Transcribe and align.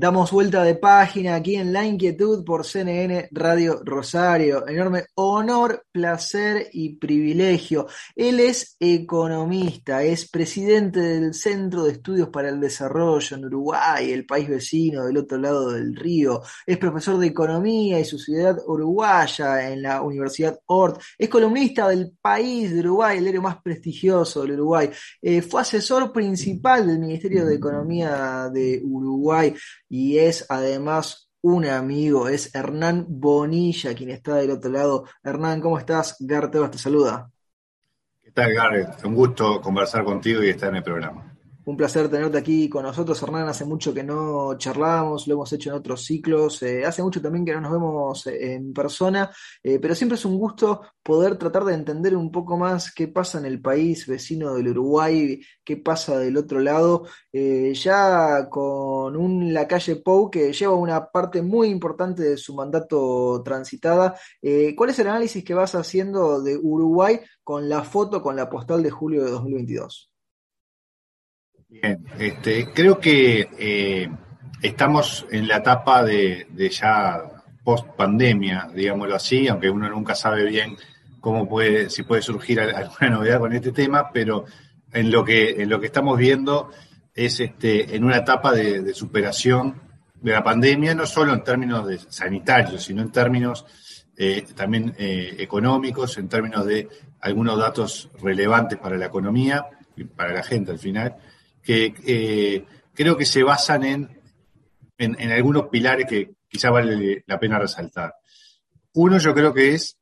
Damos 0.00 0.30
vuelta 0.30 0.64
de 0.64 0.76
página 0.76 1.34
aquí 1.34 1.56
en 1.56 1.74
La 1.74 1.84
Inquietud 1.84 2.42
por 2.42 2.64
CNN 2.64 3.28
Radio 3.32 3.82
Rosario. 3.84 4.66
Enorme 4.66 5.04
honor, 5.16 5.84
placer 5.92 6.70
y 6.72 6.96
privilegio. 6.96 7.86
Él 8.16 8.40
es 8.40 8.78
economista, 8.80 10.02
es 10.02 10.26
presidente 10.26 11.00
del 11.00 11.34
Centro 11.34 11.84
de 11.84 11.92
Estudios 11.92 12.30
para 12.30 12.48
el 12.48 12.58
Desarrollo 12.60 13.36
en 13.36 13.44
Uruguay, 13.44 14.10
el 14.10 14.24
país 14.24 14.48
vecino 14.48 15.04
del 15.04 15.18
otro 15.18 15.36
lado 15.36 15.72
del 15.72 15.94
río. 15.94 16.40
Es 16.64 16.78
profesor 16.78 17.18
de 17.18 17.26
Economía 17.26 18.00
y 18.00 18.06
Sociedad 18.06 18.56
Uruguaya 18.66 19.70
en 19.70 19.82
la 19.82 20.00
Universidad 20.00 20.58
Ort. 20.64 20.98
Es 21.18 21.28
columnista 21.28 21.90
del 21.90 22.12
País 22.22 22.72
de 22.72 22.80
Uruguay, 22.80 23.18
el 23.18 23.24
diario 23.24 23.42
más 23.42 23.60
prestigioso 23.60 24.40
del 24.40 24.52
Uruguay. 24.52 24.88
Eh, 25.20 25.42
fue 25.42 25.60
asesor 25.60 26.10
principal 26.10 26.86
del 26.86 27.00
Ministerio 27.00 27.44
de 27.44 27.56
Economía 27.56 28.48
de 28.50 28.80
Uruguay 28.82 29.54
y 29.90 30.18
es 30.18 30.46
además 30.48 31.30
un 31.42 31.66
amigo, 31.66 32.28
es 32.28 32.54
Hernán 32.54 33.06
Bonilla 33.08 33.94
quien 33.94 34.10
está 34.10 34.36
del 34.36 34.52
otro 34.52 34.70
lado. 34.70 35.04
Hernán, 35.22 35.60
¿cómo 35.60 35.78
estás? 35.78 36.16
Gartebas 36.20 36.70
te 36.70 36.78
saluda. 36.78 37.30
¿Qué 38.22 38.30
tal, 38.30 38.54
Garrett? 38.54 39.04
Un 39.04 39.14
gusto 39.14 39.60
conversar 39.60 40.04
contigo 40.04 40.42
y 40.42 40.50
estar 40.50 40.68
en 40.68 40.76
el 40.76 40.82
programa. 40.84 41.29
Un 41.70 41.76
placer 41.76 42.08
tenerte 42.08 42.36
aquí 42.36 42.68
con 42.68 42.82
nosotros, 42.82 43.22
Hernán. 43.22 43.46
Hace 43.46 43.64
mucho 43.64 43.94
que 43.94 44.02
no 44.02 44.58
charlamos, 44.58 45.28
lo 45.28 45.34
hemos 45.34 45.52
hecho 45.52 45.70
en 45.70 45.76
otros 45.76 46.04
ciclos. 46.04 46.60
Eh, 46.64 46.84
hace 46.84 47.00
mucho 47.00 47.22
también 47.22 47.44
que 47.44 47.52
no 47.52 47.60
nos 47.60 47.70
vemos 47.70 48.26
eh, 48.26 48.54
en 48.54 48.72
persona, 48.72 49.30
eh, 49.62 49.78
pero 49.78 49.94
siempre 49.94 50.16
es 50.16 50.24
un 50.24 50.36
gusto 50.36 50.80
poder 51.00 51.38
tratar 51.38 51.64
de 51.64 51.74
entender 51.74 52.16
un 52.16 52.32
poco 52.32 52.56
más 52.56 52.92
qué 52.92 53.06
pasa 53.06 53.38
en 53.38 53.44
el 53.46 53.62
país 53.62 54.04
vecino 54.08 54.54
del 54.54 54.66
Uruguay, 54.70 55.40
qué 55.62 55.76
pasa 55.76 56.18
del 56.18 56.38
otro 56.38 56.58
lado. 56.58 57.06
ya 57.32 58.48
con 58.50 59.16
un 59.16 59.54
Lacalle 59.54 59.96
Pou 60.02 60.28
que 60.28 60.52
lleva 60.52 60.74
una 60.74 61.06
parte 61.06 61.40
muy 61.40 61.68
importante 61.68 62.22
de 62.24 62.36
su 62.36 62.52
mandato 62.56 63.42
transitada. 63.44 64.16
¿Cuál 64.76 64.90
es 64.90 64.98
el 64.98 65.06
análisis 65.06 65.44
que 65.44 65.54
vas 65.54 65.76
haciendo 65.76 66.42
de 66.42 66.56
Uruguay 66.56 67.20
con 67.44 67.68
la 67.68 67.84
foto, 67.84 68.20
con 68.22 68.34
la 68.34 68.50
postal 68.50 68.82
de 68.82 68.90
julio 68.90 69.24
de 69.24 69.30
2022? 69.30 70.09
Bien, 71.70 72.04
este, 72.18 72.72
creo 72.74 72.98
que 72.98 73.48
eh, 73.56 74.10
estamos 74.60 75.24
en 75.30 75.46
la 75.46 75.58
etapa 75.58 76.02
de, 76.02 76.48
ya 76.68 77.22
post 77.62 77.86
pandemia, 77.96 78.68
digámoslo 78.74 79.14
así, 79.14 79.46
aunque 79.46 79.70
uno 79.70 79.88
nunca 79.88 80.16
sabe 80.16 80.46
bien 80.46 80.76
cómo 81.20 81.48
puede, 81.48 81.88
si 81.88 82.02
puede 82.02 82.22
surgir 82.22 82.60
alguna 82.60 83.10
novedad 83.10 83.38
con 83.38 83.52
este 83.52 83.70
tema, 83.70 84.10
pero 84.12 84.46
en 84.92 85.12
lo 85.12 85.24
que, 85.24 85.62
en 85.62 85.68
lo 85.68 85.78
que 85.78 85.86
estamos 85.86 86.18
viendo 86.18 86.72
es 87.14 87.38
este, 87.38 87.94
en 87.94 88.02
una 88.02 88.16
etapa 88.16 88.50
de, 88.50 88.92
superación 88.92 89.80
de 90.20 90.32
la 90.32 90.42
pandemia, 90.42 90.92
no 90.96 91.06
solo 91.06 91.32
en 91.32 91.44
términos 91.44 91.86
de 91.86 91.98
sanitarios, 91.98 92.82
sino 92.82 93.00
en 93.00 93.12
términos 93.12 93.64
eh, 94.16 94.44
también 94.56 94.92
eh, 94.98 95.36
económicos, 95.38 96.18
en 96.18 96.28
términos 96.28 96.66
de 96.66 96.88
algunos 97.20 97.56
datos 97.60 98.10
relevantes 98.20 98.76
para 98.76 98.98
la 98.98 99.06
economía 99.06 99.66
y 99.96 100.02
para 100.02 100.32
la 100.32 100.42
gente 100.42 100.72
al 100.72 100.80
final 100.80 101.14
que 101.62 101.94
eh, 102.06 102.64
creo 102.94 103.16
que 103.16 103.26
se 103.26 103.42
basan 103.42 103.84
en, 103.84 104.08
en, 104.98 105.32
algunos 105.32 105.68
pilares 105.68 106.06
que 106.06 106.32
quizá 106.48 106.70
vale 106.70 107.24
la 107.26 107.38
pena 107.38 107.58
resaltar. 107.58 108.14
Uno 108.94 109.18
yo 109.18 109.34
creo 109.34 109.54
que 109.54 109.74
es 109.74 109.98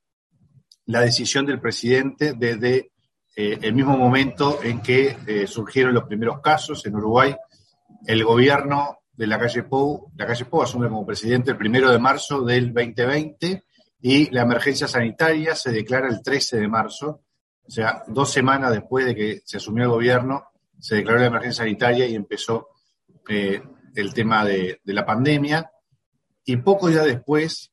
la 0.87 1.01
decisión 1.01 1.47
del 1.47 1.61
presidente 1.61 2.35
desde 2.35 2.91
eh, 3.37 3.59
el 3.63 3.75
mismo 3.75 3.97
momento 3.97 4.61
en 4.63 4.81
que 4.81 5.17
eh, 5.27 5.47
surgieron 5.47 5.95
los 5.95 6.05
primeros 6.05 6.41
casos 6.41 6.85
en 6.87 6.97
Uruguay. 6.97 7.37
El 8.07 8.25
gobierno 8.25 8.99
de 9.13 9.27
la 9.27 9.39
calle 9.39 9.65
Pou, 9.65 10.13
la 10.17 10.27
calle 10.27 10.47
Pou 10.47 10.63
asume 10.63 10.89
como 10.89 11.05
presidente 11.05 11.51
el 11.51 11.57
primero 11.57 11.91
de 11.91 11.99
marzo 11.99 12.43
del 12.43 12.73
2020 12.73 13.65
y 14.01 14.31
la 14.31 14.43
emergencia 14.43 14.87
sanitaria 14.87 15.55
se 15.55 15.73
declara 15.73 16.09
el 16.09 16.23
13 16.23 16.59
de 16.59 16.69
marzo, 16.69 17.23
o 17.67 17.71
sea, 17.71 18.03
dos 18.07 18.33
semanas 18.33 18.73
después 18.73 19.07
de 19.07 19.15
que 19.15 19.41
se 19.45 19.57
asumió 19.57 19.85
el 19.85 19.91
gobierno, 19.91 20.45
se 20.81 20.97
declaró 20.97 21.21
la 21.21 21.27
emergencia 21.27 21.65
sanitaria 21.65 22.07
y 22.07 22.15
empezó 22.15 22.69
eh, 23.29 23.63
el 23.95 24.15
tema 24.15 24.45
de, 24.45 24.81
la 24.85 25.05
pandemia. 25.05 25.71
Y 26.45 26.57
pocos 26.59 26.91
días 26.91 27.05
después, 27.05 27.73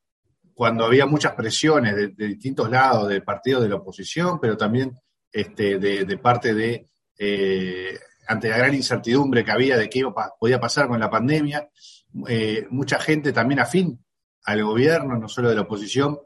cuando 0.53 0.85
había 0.85 1.05
muchas 1.05 1.33
presiones 1.33 1.95
de, 1.95 2.27
distintos 2.27 2.69
lados, 2.69 3.07
de 3.07 3.21
partidos 3.21 3.63
de 3.63 3.69
la 3.69 3.75
oposición, 3.75 4.39
pero 4.39 4.57
también 4.57 4.93
este, 5.31 5.77
de, 5.77 6.17
parte 6.17 6.53
de, 6.53 6.87
eh, 7.17 7.97
ante 8.27 8.49
la 8.49 8.57
gran 8.57 8.73
incertidumbre 8.73 9.45
que 9.45 9.51
había 9.51 9.77
de 9.77 9.89
qué 9.89 10.03
podía 10.39 10.59
pasar 10.59 10.87
con 10.87 10.99
la 10.99 11.09
pandemia, 11.09 11.69
eh, 12.27 12.65
mucha 12.69 12.99
gente 12.99 13.31
también 13.31 13.59
afín 13.59 14.03
al 14.43 14.63
gobierno, 14.63 15.17
no 15.17 15.27
solo 15.27 15.49
de 15.49 15.55
la 15.55 15.61
oposición, 15.61 16.19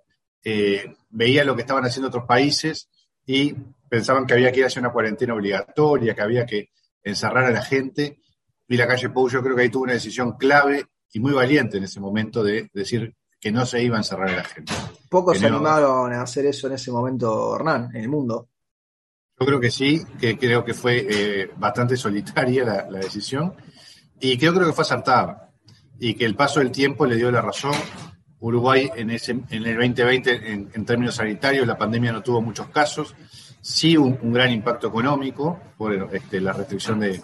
veía 1.09 1.43
lo 1.43 1.55
que 1.55 1.61
estaban 1.61 1.85
haciendo 1.85 2.07
otros 2.07 2.25
países 2.25 2.89
y 3.25 3.53
pensaban 3.89 4.25
que 4.25 4.33
había 4.33 4.51
que 4.51 4.59
ir 4.59 4.65
hacia 4.65 4.79
una 4.79 4.91
cuarentena 4.91 5.33
obligatoria, 5.33 6.13
que 6.13 6.21
había 6.21 6.45
que 6.45 6.69
encerrar 7.03 7.45
a 7.45 7.51
la 7.51 7.61
gente. 7.61 8.19
Y 8.67 8.77
la 8.77 8.87
calle 8.87 9.09
Pou 9.09 9.29
yo 9.29 9.41
creo 9.41 9.55
que 9.55 9.63
ahí 9.63 9.69
tuvo 9.69 9.83
una 9.83 9.93
decisión 9.93 10.33
clave 10.37 10.85
y 11.11 11.19
muy 11.19 11.33
valiente 11.33 11.77
en 11.77 11.83
ese 11.83 11.99
momento 11.99 12.43
de 12.43 12.69
decir 12.73 13.15
que 13.39 13.51
no 13.51 13.65
se 13.65 13.81
iba 13.81 13.95
a 13.95 13.99
encerrar 13.99 14.29
a 14.29 14.35
la 14.37 14.43
gente. 14.43 14.73
Pocos 15.09 15.39
se 15.39 15.47
animaron 15.47 16.13
a 16.13 16.21
hacer 16.21 16.45
eso 16.45 16.67
en 16.67 16.73
ese 16.73 16.91
momento, 16.91 17.55
Hernán, 17.55 17.89
en 17.95 18.03
el 18.03 18.09
mundo. 18.09 18.49
Yo 19.39 19.45
creo 19.45 19.59
que 19.59 19.71
sí, 19.71 20.01
que 20.19 20.37
creo 20.37 20.65
que 20.65 20.73
fue 20.73 21.07
eh, 21.09 21.51
bastante 21.57 21.95
solitaria 21.95 22.65
la, 22.65 22.99
decisión 22.99 23.55
y 24.19 24.37
creo, 24.37 24.53
creo 24.53 24.67
que 24.67 24.73
fue 24.73 24.83
acertada 24.83 25.53
y 25.97 26.13
que 26.13 26.25
el 26.25 26.35
paso 26.35 26.59
del 26.59 26.71
tiempo 26.71 27.05
le 27.05 27.15
dio 27.15 27.31
la 27.31 27.41
razón. 27.41 27.73
Uruguay 28.41 28.89
en, 28.95 29.09
ese, 29.09 29.31
en 29.31 29.65
el 29.65 29.75
2020, 29.75 30.51
en, 30.51 30.85
términos 30.85 31.15
sanitarios, 31.15 31.67
la 31.67 31.77
pandemia 31.77 32.11
no 32.11 32.21
tuvo 32.21 32.41
muchos 32.41 32.67
casos 32.67 33.15
sí 33.61 33.97
un, 33.97 34.33
gran 34.33 34.51
impacto 34.51 34.87
económico 34.87 35.59
por 35.77 35.93
este, 36.13 36.39
la 36.41 36.53
restricción 36.53 36.99
de, 36.99 37.21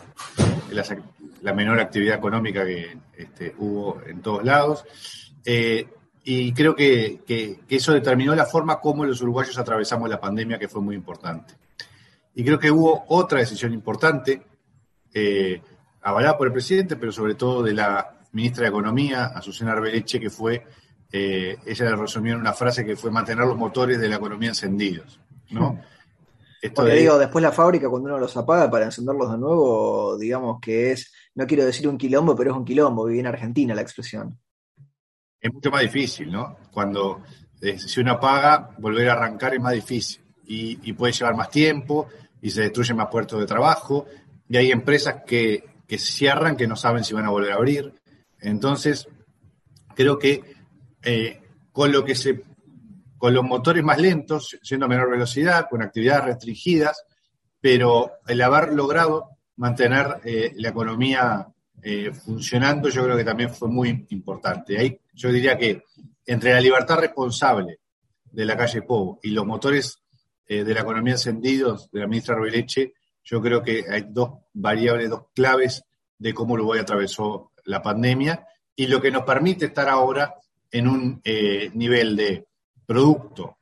la, 1.42 1.54
menor 1.54 1.80
actividad 1.80 2.18
económica 2.18 2.66
que 2.66 2.98
este, 3.18 3.56
hubo 3.58 4.02
en 4.06 4.22
todos 4.22 4.44
lados. 4.44 4.86
Eh, 5.44 5.88
y 6.24 6.54
creo 6.54 6.76
que, 6.76 7.64
eso 7.70 7.94
determinó 7.94 8.36
la 8.36 8.46
forma 8.46 8.80
como 8.80 9.06
los 9.06 9.22
uruguayos 9.22 9.58
atravesamos 9.60 10.10
la 10.10 10.20
pandemia, 10.20 10.58
que 10.58 10.68
fue 10.68 10.82
muy 10.82 10.96
importante. 10.96 11.54
Y 12.34 12.44
creo 12.44 12.60
que 12.60 12.72
hubo 12.72 13.06
otra 13.10 13.40
decisión 13.40 13.74
importante, 13.74 14.42
eh, 15.14 15.62
avalada 16.02 16.38
por 16.38 16.48
el 16.48 16.54
presidente, 16.54 16.96
pero 16.96 17.12
sobre 17.12 17.36
todo 17.36 17.62
de 17.62 17.74
la 17.74 18.18
ministra 18.32 18.64
de 18.64 18.70
Economía, 18.70 19.26
Azucena 19.26 19.74
Arbeleche, 19.74 20.20
que 20.20 20.32
fue, 20.32 20.66
eh, 21.12 21.58
ella 21.66 21.86
le 21.92 21.96
resumió 21.96 22.34
en 22.34 22.40
una 22.40 22.54
frase 22.54 22.84
que 22.84 22.96
fue 22.96 23.12
mantener 23.12 23.46
los 23.46 23.56
motores 23.56 24.00
de 24.00 24.10
la 24.10 24.16
economía 24.16 24.50
encendidos. 24.50 25.20
¿no? 25.52 25.80
Porque 26.74 26.94
digo, 26.94 27.18
después 27.18 27.44
la 27.44 27.52
fábrica, 27.52 27.90
cuando 27.90 28.10
uno 28.10 28.20
los 28.20 28.36
apaga 28.38 28.70
para 28.70 28.86
encenderlos 28.86 29.32
de 29.32 29.38
nuevo, 29.38 30.18
digamos 30.18 30.60
que 30.62 30.92
es, 30.92 31.12
no 31.36 31.46
quiero 31.46 31.66
decir 31.66 31.88
un 31.88 31.98
quilombo, 31.98 32.36
pero 32.36 32.52
es 32.52 32.58
un 32.58 32.66
quilombo, 32.66 33.06
viví 33.06 33.20
en 33.20 33.28
Argentina 33.28 33.76
la 33.76 33.82
expresión. 33.82 34.40
Es 35.40 35.54
mucho 35.54 35.70
más 35.70 35.82
difícil, 35.82 36.32
¿no? 36.32 36.58
Cuando 36.72 37.22
eh, 37.62 37.78
si 37.78 38.00
uno 38.00 38.14
apaga, 38.14 38.72
volver 38.80 39.10
a 39.10 39.14
arrancar 39.14 39.54
es 39.54 39.62
más 39.62 39.74
difícil 39.74 40.22
y, 40.46 40.94
puede 40.94 41.14
llevar 41.14 41.36
más 41.36 41.50
tiempo 41.50 42.08
y 42.42 42.50
se 42.52 42.62
destruyen 42.62 42.98
más 42.98 43.08
puertos 43.08 43.40
de 43.40 43.46
trabajo 43.46 44.06
y 44.48 44.58
hay 44.58 44.72
empresas 44.72 45.24
que, 45.26 45.64
que 45.88 45.98
cierran 45.98 46.56
que 46.56 46.68
no 46.68 46.76
saben 46.76 47.04
si 47.04 47.14
van 47.14 47.26
a 47.26 47.32
volver 47.32 47.52
a 47.52 47.56
abrir. 47.56 47.94
Entonces, 48.40 49.08
creo 49.96 50.20
que 50.20 50.42
eh, 51.04 51.42
con 51.72 51.92
lo 51.92 52.06
que 52.06 52.16
se 52.16 52.42
con 53.18 53.34
los 53.34 53.44
motores 53.44 53.84
más 53.84 54.00
lentos, 54.00 54.58
siendo 54.62 54.86
a 54.86 54.90
menor 54.90 55.10
velocidad, 55.10 55.68
con 55.70 55.82
actividades 55.82 56.26
restringidas, 56.26 57.06
pero 57.60 58.12
el 58.28 58.42
haber 58.42 58.74
logrado 58.74 59.30
mantener 59.58 60.22
eh, 60.24 60.54
la 60.58 60.70
economía 60.70 61.48
eh, 61.82 62.12
funcionando, 62.14 62.90
yo 62.90 63.04
creo 63.04 63.18
que 63.18 63.24
también 63.24 63.54
fue 63.54 63.70
muy 63.70 64.06
importante. 64.10 64.78
Ahí 64.78 65.00
yo 65.14 65.32
diría 65.32 65.58
que 65.58 65.84
entre 66.26 66.54
la 66.54 66.62
libertad 66.62 67.00
responsable 67.00 67.80
de 68.24 68.46
la 68.46 68.58
calle 68.58 68.82
Pou 68.82 69.20
y 69.24 69.32
los 69.32 69.46
motores 69.46 70.00
eh, 70.48 70.64
de 70.64 70.74
la 70.74 70.82
economía 70.82 71.14
encendidos 71.14 71.90
de 71.92 72.02
la 72.02 72.08
ministra 72.08 72.36
Rubileche, 72.36 72.94
yo 73.24 73.42
creo 73.42 73.64
que 73.64 73.86
hay 73.90 74.06
dos 74.10 74.32
variables, 74.54 75.10
dos 75.10 75.24
claves 75.34 75.84
de 76.18 76.34
cómo 76.34 76.54
Uruguay 76.54 76.80
atravesó 76.80 77.52
la 77.64 77.82
pandemia 77.82 78.46
y 78.76 78.88
lo 78.88 79.02
que 79.02 79.10
nos 79.10 79.24
permite 79.24 79.66
estar 79.66 79.90
ahora 79.90 80.36
en 80.70 80.88
un 80.88 81.22
nivel 81.74 82.16
de 82.16 82.46
producto 82.86 83.58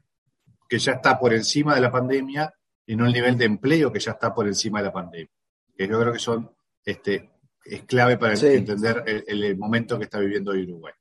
que 0.68 0.80
ya 0.80 0.94
está 0.94 1.20
por 1.20 1.34
encima 1.34 1.76
de 1.76 1.82
la 1.82 1.92
pandemia 1.92 2.54
y 2.86 2.94
en 2.94 3.02
un 3.02 3.12
nivel 3.12 3.38
de 3.38 3.46
empleo 3.46 3.92
que 3.92 4.00
ya 4.00 4.12
está 4.12 4.34
por 4.34 4.48
encima 4.48 4.80
de 4.80 4.86
la 4.86 4.94
pandemia. 4.94 5.32
Que 5.76 5.88
yo 5.88 6.00
creo 6.00 6.14
que 6.14 6.20
son 6.20 6.50
este, 6.86 7.32
es 7.64 7.84
clave 7.84 8.18
para 8.18 8.34
entender 8.34 9.04
el, 9.28 9.58
momento 9.58 9.98
que 9.98 10.06
está 10.06 10.20
viviendo 10.20 10.52
Uruguay. 10.52 10.94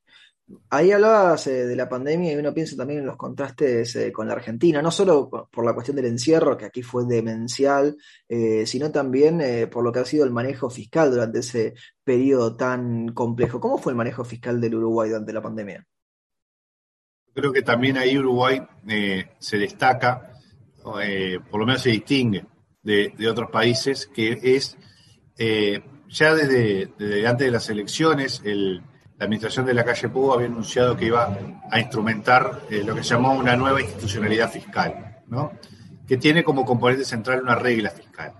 Ahí 0.70 0.92
hablabas 0.92 1.46
eh, 1.46 1.66
de 1.66 1.76
la 1.76 1.88
pandemia 1.88 2.32
y 2.32 2.36
uno 2.36 2.52
piensa 2.52 2.76
también 2.76 3.00
en 3.00 3.06
los 3.06 3.16
contrastes 3.16 3.96
eh, 3.96 4.12
con 4.12 4.26
la 4.26 4.34
Argentina, 4.34 4.82
no 4.82 4.90
solo 4.90 5.30
por 5.30 5.64
la 5.64 5.72
cuestión 5.72 5.96
del 5.96 6.06
encierro, 6.06 6.56
que 6.56 6.66
aquí 6.66 6.82
fue 6.82 7.04
demencial, 7.06 7.96
eh, 8.28 8.66
sino 8.66 8.90
también 8.90 9.40
por 9.70 9.82
lo 9.84 9.92
que 9.92 10.00
ha 10.00 10.04
sido 10.04 10.24
el 10.24 10.30
manejo 10.30 10.68
fiscal 10.68 11.10
durante 11.10 11.38
ese 11.38 11.74
periodo 12.04 12.56
tan 12.56 13.08
complejo. 13.14 13.60
¿Cómo 13.60 13.78
fue 13.78 13.92
el 13.92 13.96
manejo 13.96 14.24
fiscal 14.24 14.60
del 14.60 14.74
Uruguay 14.74 15.10
durante 15.10 15.32
la 15.32 15.42
pandemia? 15.42 15.86
Creo 17.34 17.52
que 17.52 17.62
también 17.62 17.96
ahí 17.96 18.18
Uruguay 18.18 18.62
se 19.38 19.58
destaca, 19.58 20.32
por 20.82 21.60
lo 21.60 21.66
menos 21.66 21.82
se 21.82 21.90
distingue 21.90 22.44
de, 22.82 23.28
otros 23.28 23.50
países, 23.50 24.06
que 24.06 24.38
es 24.42 24.76
ya 26.08 26.34
desde, 26.34 27.26
antes 27.26 27.46
de 27.46 27.50
las 27.50 27.70
elecciones, 27.70 28.42
el 28.44 28.82
la 29.22 29.26
administración 29.26 29.66
de 29.66 29.74
la 29.74 29.84
calle 29.84 30.08
Pugo 30.08 30.34
había 30.34 30.48
anunciado 30.48 30.96
que 30.96 31.06
iba 31.06 31.38
a 31.70 31.78
instrumentar 31.78 32.62
eh, 32.68 32.82
lo 32.84 32.92
que 32.92 33.04
se 33.04 33.10
llamó 33.10 33.34
una 33.34 33.54
nueva 33.54 33.80
institucionalidad 33.80 34.50
fiscal, 34.50 35.20
¿no? 35.28 35.52
que 36.08 36.16
tiene 36.16 36.42
como 36.42 36.64
componente 36.64 37.04
central 37.04 37.40
una 37.40 37.54
regla 37.54 37.90
fiscal. 37.90 38.32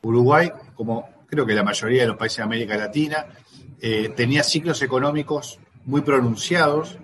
Uruguay, 0.00 0.50
como 0.74 1.10
creo 1.26 1.44
que 1.44 1.52
la 1.52 1.62
mayoría 1.62 2.00
de 2.00 2.08
los 2.08 2.16
países 2.16 2.38
de 2.38 2.42
América 2.44 2.74
Latina, 2.74 3.26
eh, 3.82 4.14
tenía 4.16 4.42
ciclos 4.42 4.80
económicos 4.80 5.60
muy 5.84 6.00
pronunciados 6.00 6.96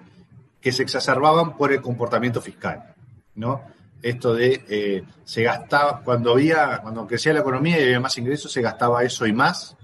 que 0.60 0.72
se 0.72 0.82
exacerbaban 0.82 1.56
por 1.56 1.72
el 1.72 1.80
comportamiento 1.80 2.40
fiscal. 2.40 2.94
¿no? 3.34 3.62
Esto 4.02 4.34
de 4.34 4.64
eh, 4.68 5.04
se 5.24 5.42
gastaba, 5.42 6.02
cuando 6.02 6.32
había, 6.32 6.80
cuando 6.82 7.06
crecía 7.06 7.32
la 7.32 7.40
economía 7.40 7.78
y 7.78 7.84
había 7.84 8.00
más 8.00 8.16
ingresos, 8.18 8.52
se 8.52 8.62
gastaba 8.62 9.02
eso 9.02 9.26
y 9.26 9.32
más, 9.32 9.76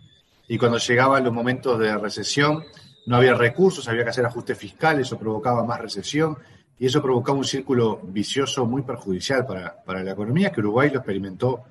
y 0.48 0.58
cuando 0.58 0.78
llegaban 0.78 1.24
los 1.24 1.32
momentos 1.32 1.78
de 1.78 1.96
recesión, 1.96 2.64
no 3.06 3.16
había 3.16 3.34
recursos, 3.34 3.86
había 3.88 4.04
que 4.04 4.10
hacer 4.10 4.26
ajustes 4.26 4.58
fiscales, 4.58 5.06
eso 5.06 5.18
provocaba 5.18 5.64
más 5.64 5.80
recesión 5.80 6.38
y 6.78 6.86
eso 6.86 7.02
provocaba 7.02 7.38
un 7.38 7.44
círculo 7.44 8.00
vicioso 8.02 8.66
muy 8.66 8.82
perjudicial 8.82 9.46
para, 9.46 10.02
la 10.02 10.10
economía 10.10 10.50
que 10.50 10.60
Uruguay 10.60 10.90
lo 10.90 10.98
experimentó 10.98 11.64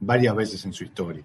varias 0.00 0.34
veces 0.34 0.64
en 0.64 0.72
su 0.72 0.84
historia. 0.84 1.24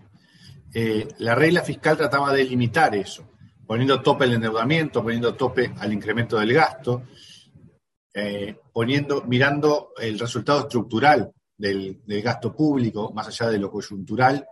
Eh, 0.73 1.07
la 1.19 1.35
regla 1.35 1.61
fiscal 1.61 1.97
trataba 1.97 2.31
de 2.33 2.43
limitar 2.43 2.95
eso, 2.95 3.23
poniendo 3.69 4.01
tope 4.01 4.23
al 4.23 4.33
endeudamiento, 4.33 5.03
poniendo 5.03 5.35
tope 5.35 5.71
al 5.77 5.93
incremento 5.93 6.39
del 6.39 6.51
gasto, 6.53 7.03
eh, 8.11 8.57
poniendo, 8.73 9.21
mirando 9.27 9.91
el 10.01 10.17
resultado 10.17 10.61
estructural 10.61 11.31
del, 11.55 12.01
gasto 12.07 12.51
público, 12.51 13.13
más 13.13 13.27
allá 13.27 13.51
de 13.51 13.59
lo 13.59 13.69
coyuntural 13.69 14.43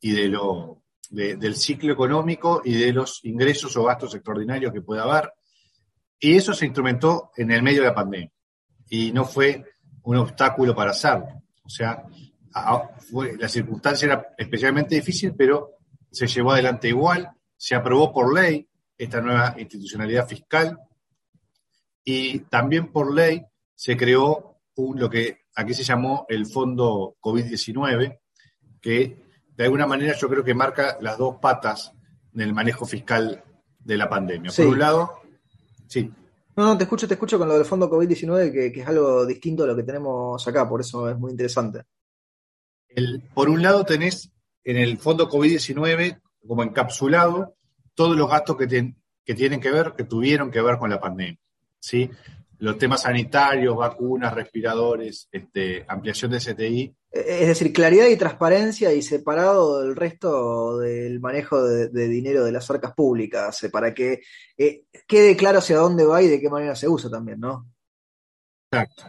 y 0.00 0.10
de 0.10 0.26
lo 0.26 0.82
del 1.08 1.54
ciclo 1.54 1.92
económico 1.92 2.62
y 2.64 2.74
de 2.74 2.92
los 2.92 3.20
ingresos 3.22 3.76
o 3.76 3.84
gastos 3.84 4.12
extraordinarios 4.16 4.72
que 4.72 4.82
pueda 4.82 5.04
haber. 5.04 5.30
Y 6.18 6.34
eso 6.34 6.52
se 6.52 6.66
instrumentó 6.66 7.30
en 7.36 7.52
el 7.52 7.62
medio 7.62 7.82
de 7.82 7.88
la 7.90 7.94
pandemia 7.94 8.32
y 8.90 9.12
no 9.12 9.24
fue 9.24 9.64
un 10.02 10.16
obstáculo 10.16 10.74
para 10.74 10.90
hacerlo. 10.90 11.44
O 11.62 11.68
sea, 11.68 12.02
la 12.52 13.48
circunstancia 13.48 14.06
era 14.06 14.34
especialmente 14.36 14.96
difícil, 14.96 15.32
pero 15.36 15.76
se 16.10 16.26
llevó 16.26 16.50
adelante 16.50 16.88
igual, 16.88 17.30
se 17.56 17.74
aprobó 17.74 18.12
por 18.12 18.34
ley 18.34 18.68
esta 18.96 19.20
nueva 19.20 19.54
institucionalidad 19.58 20.26
fiscal 20.28 20.78
y 22.04 22.40
también 22.40 22.92
por 22.92 23.12
ley 23.14 23.44
se 23.74 23.96
creó 23.96 24.60
un, 24.76 25.00
lo 25.00 25.08
que 25.08 25.38
aquí 25.54 25.74
se 25.74 25.84
llamó 25.84 26.26
el 26.28 26.46
Fondo 26.46 27.16
COVID-19, 27.20 28.20
que 28.80 29.24
de 29.56 29.64
alguna 29.64 29.86
manera 29.86 30.16
yo 30.16 30.28
creo 30.28 30.44
que 30.44 30.54
marca 30.54 30.98
las 31.00 31.16
dos 31.16 31.36
patas 31.40 31.92
del 32.32 32.52
manejo 32.52 32.84
fiscal 32.84 33.42
de 33.78 33.96
la 33.96 34.08
pandemia. 34.08 34.50
Por 34.54 34.66
un 34.66 34.78
lado, 34.78 35.20
sí. 35.86 36.12
No, 36.56 36.66
no, 36.66 36.78
te 36.78 36.84
escucho, 36.84 37.08
te 37.08 37.14
escucho 37.14 37.38
con 37.38 37.48
lo 37.48 37.54
del 37.54 37.64
fondo 37.64 37.90
COVID-19, 37.90 38.52
que, 38.72 38.80
es 38.80 38.86
algo 38.86 39.26
distinto 39.26 39.64
a 39.64 39.66
lo 39.66 39.76
que 39.76 39.82
tenemos 39.82 40.46
acá, 40.46 40.68
por 40.68 40.80
eso 40.80 41.08
es 41.08 41.18
muy 41.18 41.32
interesante. 41.32 41.82
por 43.32 43.48
un 43.48 43.62
lado 43.62 43.84
tenés 43.84 44.30
en 44.62 44.76
el 44.76 44.98
fondo 44.98 45.28
COVID-19 45.28 46.20
como 46.46 46.62
encapsulado 46.62 47.56
todos 47.94 48.16
los 48.16 48.28
gastos 48.28 48.56
que, 48.56 48.94
que 49.24 49.34
tienen 49.34 49.60
que 49.60 49.70
ver, 49.70 49.94
que 49.96 50.04
tuvieron 50.04 50.50
que 50.50 50.62
ver 50.62 50.78
con 50.78 50.90
la 50.90 51.00
pandemia. 51.00 51.38
¿sí? 51.78 52.10
Los 52.58 52.78
temas 52.78 53.02
sanitarios, 53.02 53.76
vacunas, 53.76 54.34
respiradores, 54.34 55.28
este, 55.30 55.84
ampliación 55.88 56.32
de 56.32 56.38
CTI, 56.38 56.96
es 57.14 57.46
decir, 57.46 57.72
claridad 57.72 58.08
y 58.08 58.16
transparencia 58.16 58.92
y 58.92 59.00
separado 59.00 59.80
del 59.80 59.94
resto 59.94 60.78
del 60.78 61.20
manejo 61.20 61.62
de, 61.62 62.08
dinero 62.08 62.44
de 62.44 62.50
las 62.50 62.68
arcas 62.68 62.92
públicas, 62.92 63.62
eh, 63.62 63.70
para 63.70 63.94
que 63.94 64.22
eh, 64.58 64.86
quede 65.06 65.36
claro 65.36 65.58
hacia 65.58 65.76
dónde 65.76 66.04
va 66.04 66.22
y 66.22 66.26
de 66.26 66.40
qué 66.40 66.50
manera 66.50 66.74
se 66.74 66.88
usa 66.88 67.08
también, 67.08 67.38
¿no? 67.38 67.70
Exacto. 68.72 69.04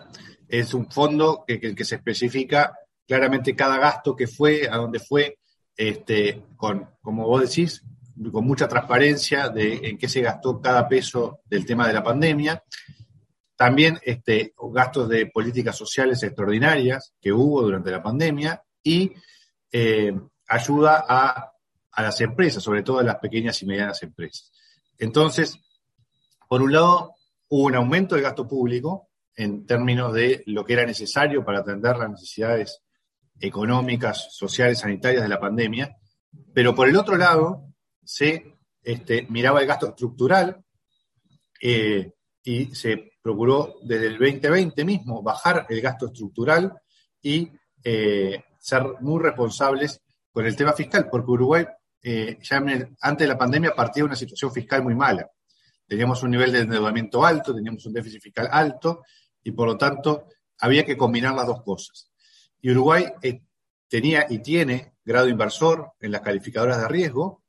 Es 0.47 0.75
un 0.75 0.87
fondo 0.91 1.43
que, 1.47 1.59
que, 1.59 1.83
se 1.83 1.95
especifica 1.95 2.77
claramente 3.07 3.55
cada 3.55 3.79
gasto 3.79 4.15
que 4.15 4.27
fue, 4.27 4.69
a 4.69 4.77
dónde 4.77 4.99
fue, 4.99 5.39
este, 5.75 6.43
con, 6.55 6.89
como 7.01 7.27
vos 7.27 7.41
decís, 7.41 7.83
con 8.31 8.45
mucha 8.45 8.67
transparencia 8.67 9.49
de 9.49 9.89
en 9.89 9.97
qué 9.97 10.07
se 10.07 10.21
gastó 10.21 10.61
cada 10.61 10.87
peso 10.87 11.41
del 11.45 11.65
tema 11.65 11.87
de 11.87 11.93
la 11.93 12.03
pandemia. 12.03 12.63
También 13.55 13.99
este, 14.03 14.53
gastos 14.71 15.09
de 15.09 15.27
políticas 15.27 15.75
sociales 15.75 16.21
extraordinarias 16.23 17.13
que 17.21 17.31
hubo 17.31 17.61
durante 17.61 17.91
la 17.91 18.03
pandemia 18.03 18.61
y 18.83 19.13
eh, 19.71 20.13
ayuda 20.47 21.05
a, 21.07 21.51
las 21.97 22.19
empresas, 22.19 22.61
sobre 22.61 22.83
todo 22.83 22.99
a 22.99 23.03
las 23.03 23.15
pequeñas 23.17 23.61
y 23.61 23.65
medianas 23.65 24.03
empresas. 24.03 24.51
Entonces, 24.97 25.57
por 26.49 26.61
un 26.61 26.73
lado, 26.73 27.15
hubo 27.47 27.65
un 27.65 27.75
aumento 27.75 28.15
del 28.15 28.23
gasto 28.25 28.45
público 28.47 29.09
en 29.35 29.65
términos 29.65 30.13
de 30.13 30.43
lo 30.47 30.65
que 30.65 30.73
era 30.73 30.85
necesario 30.85 31.43
para 31.45 31.59
atender 31.59 31.97
las 31.97 32.09
necesidades 32.09 32.81
económicas, 33.39 34.27
sociales, 34.31 34.79
sanitarias 34.79 35.23
de 35.23 35.29
la 35.29 35.39
pandemia, 35.39 35.95
pero 36.53 36.73
por 36.73 36.87
el 36.87 36.95
otro 36.95 37.17
lado, 37.17 37.73
se 38.03 38.55
este, 38.83 39.25
miraba 39.29 39.61
el 39.61 39.67
gasto 39.67 39.89
estructural 39.89 40.63
eh, 41.61 42.11
y 42.43 42.73
se 42.75 43.11
procuró 43.21 43.77
desde 43.83 44.07
el 44.07 44.19
2020 44.19 44.85
mismo 44.85 45.23
bajar 45.23 45.65
el 45.69 45.81
gasto 45.81 46.07
estructural 46.07 46.73
y 47.21 47.51
eh, 47.83 48.43
ser 48.59 48.83
muy 49.01 49.21
responsables 49.21 50.01
con 50.31 50.45
el 50.45 50.55
tema 50.55 50.73
fiscal, 50.73 51.09
porque 51.09 51.31
Uruguay 51.31 51.65
eh, 52.03 52.37
ya 52.41 52.57
antes 52.57 53.25
de 53.25 53.27
la 53.27 53.37
pandemia 53.37 53.73
partía 53.73 54.03
de 54.03 54.07
una 54.07 54.15
situación 54.15 54.51
fiscal 54.53 54.83
muy 54.83 54.93
mala. 54.93 55.27
Teníamos 55.87 56.21
un 56.21 56.31
nivel 56.31 56.51
de 56.51 56.59
endeudamiento 56.59 57.25
alto, 57.25 57.53
teníamos 57.53 57.85
un 57.85 57.93
déficit 57.93 58.21
fiscal 58.21 58.47
alto 58.51 59.03
y 59.43 59.51
por 59.51 59.67
lo 59.67 59.77
tanto 59.77 60.27
había 60.59 60.85
que 60.85 60.95
combinar 60.97 61.33
las 61.33 61.47
dos 61.47 61.63
cosas. 61.63 62.11
Y 62.61 62.71
Uruguay 62.71 63.05
eh, 63.21 63.41
tenía 63.87 64.25
y 64.29 64.39
tiene 64.39 64.93
grado 65.03 65.27
inversor 65.27 65.93
en 65.99 66.11
las 66.11 66.21
calificadoras 66.21 66.79
de 66.79 66.87
riesgo, 66.87 67.43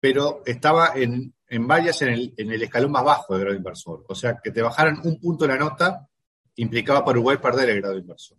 pero 0.00 0.42
estaba 0.46 0.92
en 0.94 1.34
en 1.48 1.66
varias 1.66 2.02
en 2.02 2.08
el, 2.08 2.34
en 2.36 2.50
el 2.50 2.62
escalón 2.62 2.92
más 2.92 3.04
bajo 3.04 3.34
de 3.34 3.40
grado 3.40 3.56
inversor. 3.56 4.04
O 4.08 4.14
sea, 4.14 4.38
que 4.42 4.50
te 4.50 4.62
bajaran 4.62 5.00
un 5.04 5.20
punto 5.20 5.46
la 5.46 5.56
nota 5.56 6.08
implicaba 6.56 7.04
para 7.04 7.18
Uruguay 7.18 7.36
perder 7.38 7.70
el 7.70 7.80
grado 7.80 7.98
inversor. 7.98 8.38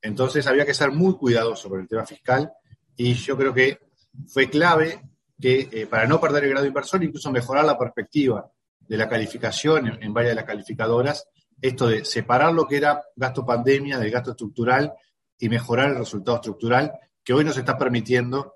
Entonces 0.00 0.46
había 0.46 0.66
que 0.66 0.74
ser 0.74 0.90
muy 0.90 1.14
cuidadoso 1.16 1.68
con 1.68 1.80
el 1.80 1.88
tema 1.88 2.06
fiscal 2.06 2.50
y 2.96 3.14
yo 3.14 3.36
creo 3.36 3.52
que 3.52 3.78
fue 4.26 4.48
clave 4.48 5.02
que 5.40 5.68
eh, 5.70 5.86
para 5.86 6.06
no 6.06 6.20
perder 6.20 6.44
el 6.44 6.50
grado 6.50 6.66
inversor, 6.66 7.02
incluso 7.04 7.30
mejorar 7.30 7.64
la 7.64 7.78
perspectiva 7.78 8.50
de 8.80 8.96
la 8.96 9.08
calificación 9.08 9.88
en, 9.88 10.02
en, 10.02 10.14
varias 10.14 10.30
de 10.30 10.36
las 10.36 10.44
calificadoras, 10.44 11.28
esto 11.60 11.88
de 11.88 12.04
separar 12.04 12.52
lo 12.54 12.66
que 12.66 12.76
era 12.76 13.02
gasto 13.14 13.44
pandemia 13.44 13.98
del 13.98 14.10
gasto 14.10 14.30
estructural 14.30 14.92
y 15.38 15.48
mejorar 15.48 15.90
el 15.90 15.98
resultado 15.98 16.36
estructural 16.36 16.92
que 17.22 17.32
hoy 17.32 17.44
nos 17.44 17.56
está 17.56 17.76
permitiendo 17.76 18.54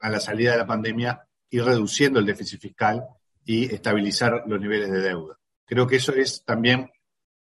a 0.00 0.10
la 0.10 0.20
salida 0.20 0.52
de 0.52 0.58
la 0.58 0.66
pandemia 0.66 1.26
ir 1.50 1.64
reduciendo 1.64 2.18
el 2.18 2.26
déficit 2.26 2.60
fiscal 2.60 3.06
y 3.44 3.72
estabilizar 3.72 4.44
los 4.46 4.60
niveles 4.60 4.90
de 4.90 5.00
deuda. 5.00 5.38
Creo 5.64 5.86
que 5.86 5.96
eso 5.96 6.12
es 6.12 6.44
también 6.44 6.90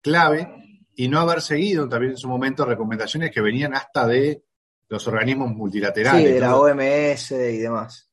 clave 0.01 0.79
y 0.96 1.08
no 1.08 1.20
haber 1.20 1.41
seguido 1.41 1.89
también 1.89 2.12
en 2.12 2.17
su 2.17 2.27
momento 2.27 2.65
recomendaciones 2.65 3.32
que 3.32 3.41
venían 3.41 3.74
hasta 3.74 4.05
de 4.05 4.43
los 4.89 5.08
organismos 5.08 5.51
multilaterales. 5.51 6.27
Sí, 6.27 6.34
de 6.34 6.39
la 6.39 6.55
OMS 6.55 7.32
y 7.32 7.58
demás. 7.58 8.10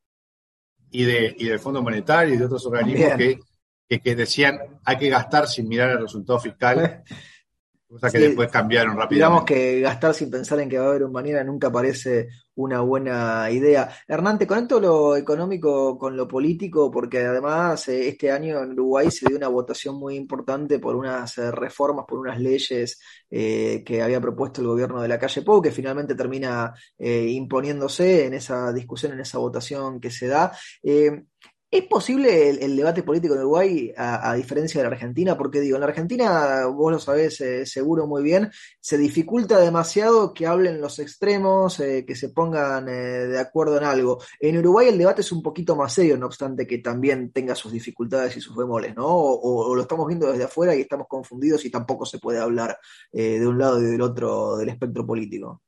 Y, 0.91 1.05
de, 1.05 1.35
y 1.39 1.47
del 1.47 1.59
Fondo 1.59 1.83
Monetario 1.83 2.35
y 2.35 2.39
de 2.39 2.45
otros 2.45 2.65
organismos 2.67 3.13
que, 3.17 3.39
que, 4.01 4.17
decían 4.17 4.59
hay 4.85 4.97
que 4.97 5.09
gastar 5.09 5.47
sin 5.47 5.69
mirar 5.69 5.91
el 5.91 6.01
resultado 6.01 6.41
fiscal, 6.41 7.05
cosa 7.91 8.11
que 8.11 8.19
después 8.19 8.49
cambiaron 8.49 8.97
rápidamente. 8.97 9.15
Digamos 9.15 9.45
que 9.45 9.81
gastar 9.81 10.15
sin 10.15 10.31
pensar 10.31 10.61
en 10.61 10.69
que 10.69 10.79
va 10.79 10.87
a 10.87 10.89
haber 10.91 11.05
un 11.05 11.13
mañana 11.13 11.43
nunca 11.43 11.73
parece 11.73 12.29
una 12.55 12.81
buena 12.81 13.51
idea. 13.51 13.91
Hernán, 14.07 14.39
te 14.39 14.47
conecto 14.47 14.79
lo 14.79 15.17
económico 15.17 15.99
con 15.99 16.17
lo 16.17 16.29
político, 16.29 16.91
porque 16.91 17.19
además 17.19 17.89
eh, 17.89 18.09
este 18.09 18.31
año 18.31 18.63
en 18.63 18.73
Uruguay 18.73 19.11
se 19.11 19.27
dio 19.27 19.37
una 19.37 19.49
votación 19.49 19.97
muy 19.97 20.15
importante 20.15 20.79
por 20.79 20.95
unas 20.95 21.37
eh, 21.39 21.51
reformas, 21.51 22.05
por 22.07 22.19
unas 22.19 22.39
leyes 22.39 23.01
eh, 23.31 23.83
que 23.85 24.03
había 24.03 24.21
propuesto 24.21 24.61
el 24.61 24.69
gobierno 24.69 25.01
de 25.03 25.09
la 25.09 25.19
calle 25.19 25.43
Pou, 25.43 25.61
que 25.61 25.73
finalmente 25.73 26.15
termina 26.15 26.73
imponiéndose 26.99 28.27
en 28.27 28.35
esa 28.35 28.73
discusión, 28.73 29.13
en 29.13 29.21
esa 29.21 29.39
votación 29.39 30.01
que 30.01 30.11
se 30.11 30.27
da. 30.29 30.53
¿Es 31.73 31.85
posible 31.87 32.51
el, 32.51 32.77
debate 32.77 33.05
político 33.05 33.35
en 33.35 33.43
Uruguay 33.43 33.93
a, 33.97 34.35
diferencia 34.35 34.83
de 34.83 34.89
la 34.89 34.93
Argentina? 34.93 35.39
Porque 35.39 35.61
digo, 35.61 35.77
en 35.77 35.83
la 35.83 35.87
Argentina, 35.87 36.67
vos 36.67 36.91
lo 36.91 36.99
sabés 36.99 37.41
eh, 37.43 37.65
seguro 37.65 38.09
muy 38.09 38.25
bien, 38.25 38.51
se 38.81 38.99
dificulta 38.99 39.61
demasiado 39.61 40.35
que 40.35 40.49
hablen 40.49 40.81
los 40.81 40.99
extremos, 40.99 41.79
eh, 41.79 42.05
que 42.05 42.17
se 42.17 42.31
pongan 42.31 42.89
eh, 42.89 43.29
de 43.29 43.39
acuerdo 43.39 43.77
en 43.77 43.85
algo. 43.85 44.19
En 44.41 44.59
Uruguay 44.59 44.89
el 44.89 44.99
debate 44.99 45.21
es 45.21 45.31
un 45.31 45.43
poquito 45.43 45.77
más 45.77 45.93
serio, 45.93 46.17
no 46.17 46.27
obstante 46.27 46.67
que 46.67 46.79
también 46.79 47.31
tenga 47.31 47.55
sus 47.55 47.71
dificultades 47.71 48.37
y 48.37 48.41
sus 48.41 48.57
bemoles, 48.57 48.97
¿no? 48.97 49.07
O, 49.07 49.73
lo 49.73 49.83
estamos 49.83 50.09
viendo 50.09 50.27
desde 50.27 50.45
afuera 50.45 50.75
y 50.75 50.81
estamos 50.81 51.07
confundidos 51.07 51.65
y 51.65 51.71
tampoco 51.71 52.05
se 52.05 52.19
puede 52.19 52.41
hablar 52.41 52.77
de 53.13 53.47
un 53.47 53.59
lado 53.59 53.81
y 53.81 53.85
del 53.85 54.03
otro 54.03 54.57
del 54.57 54.71
espectro 54.71 55.07
político. 55.07 55.63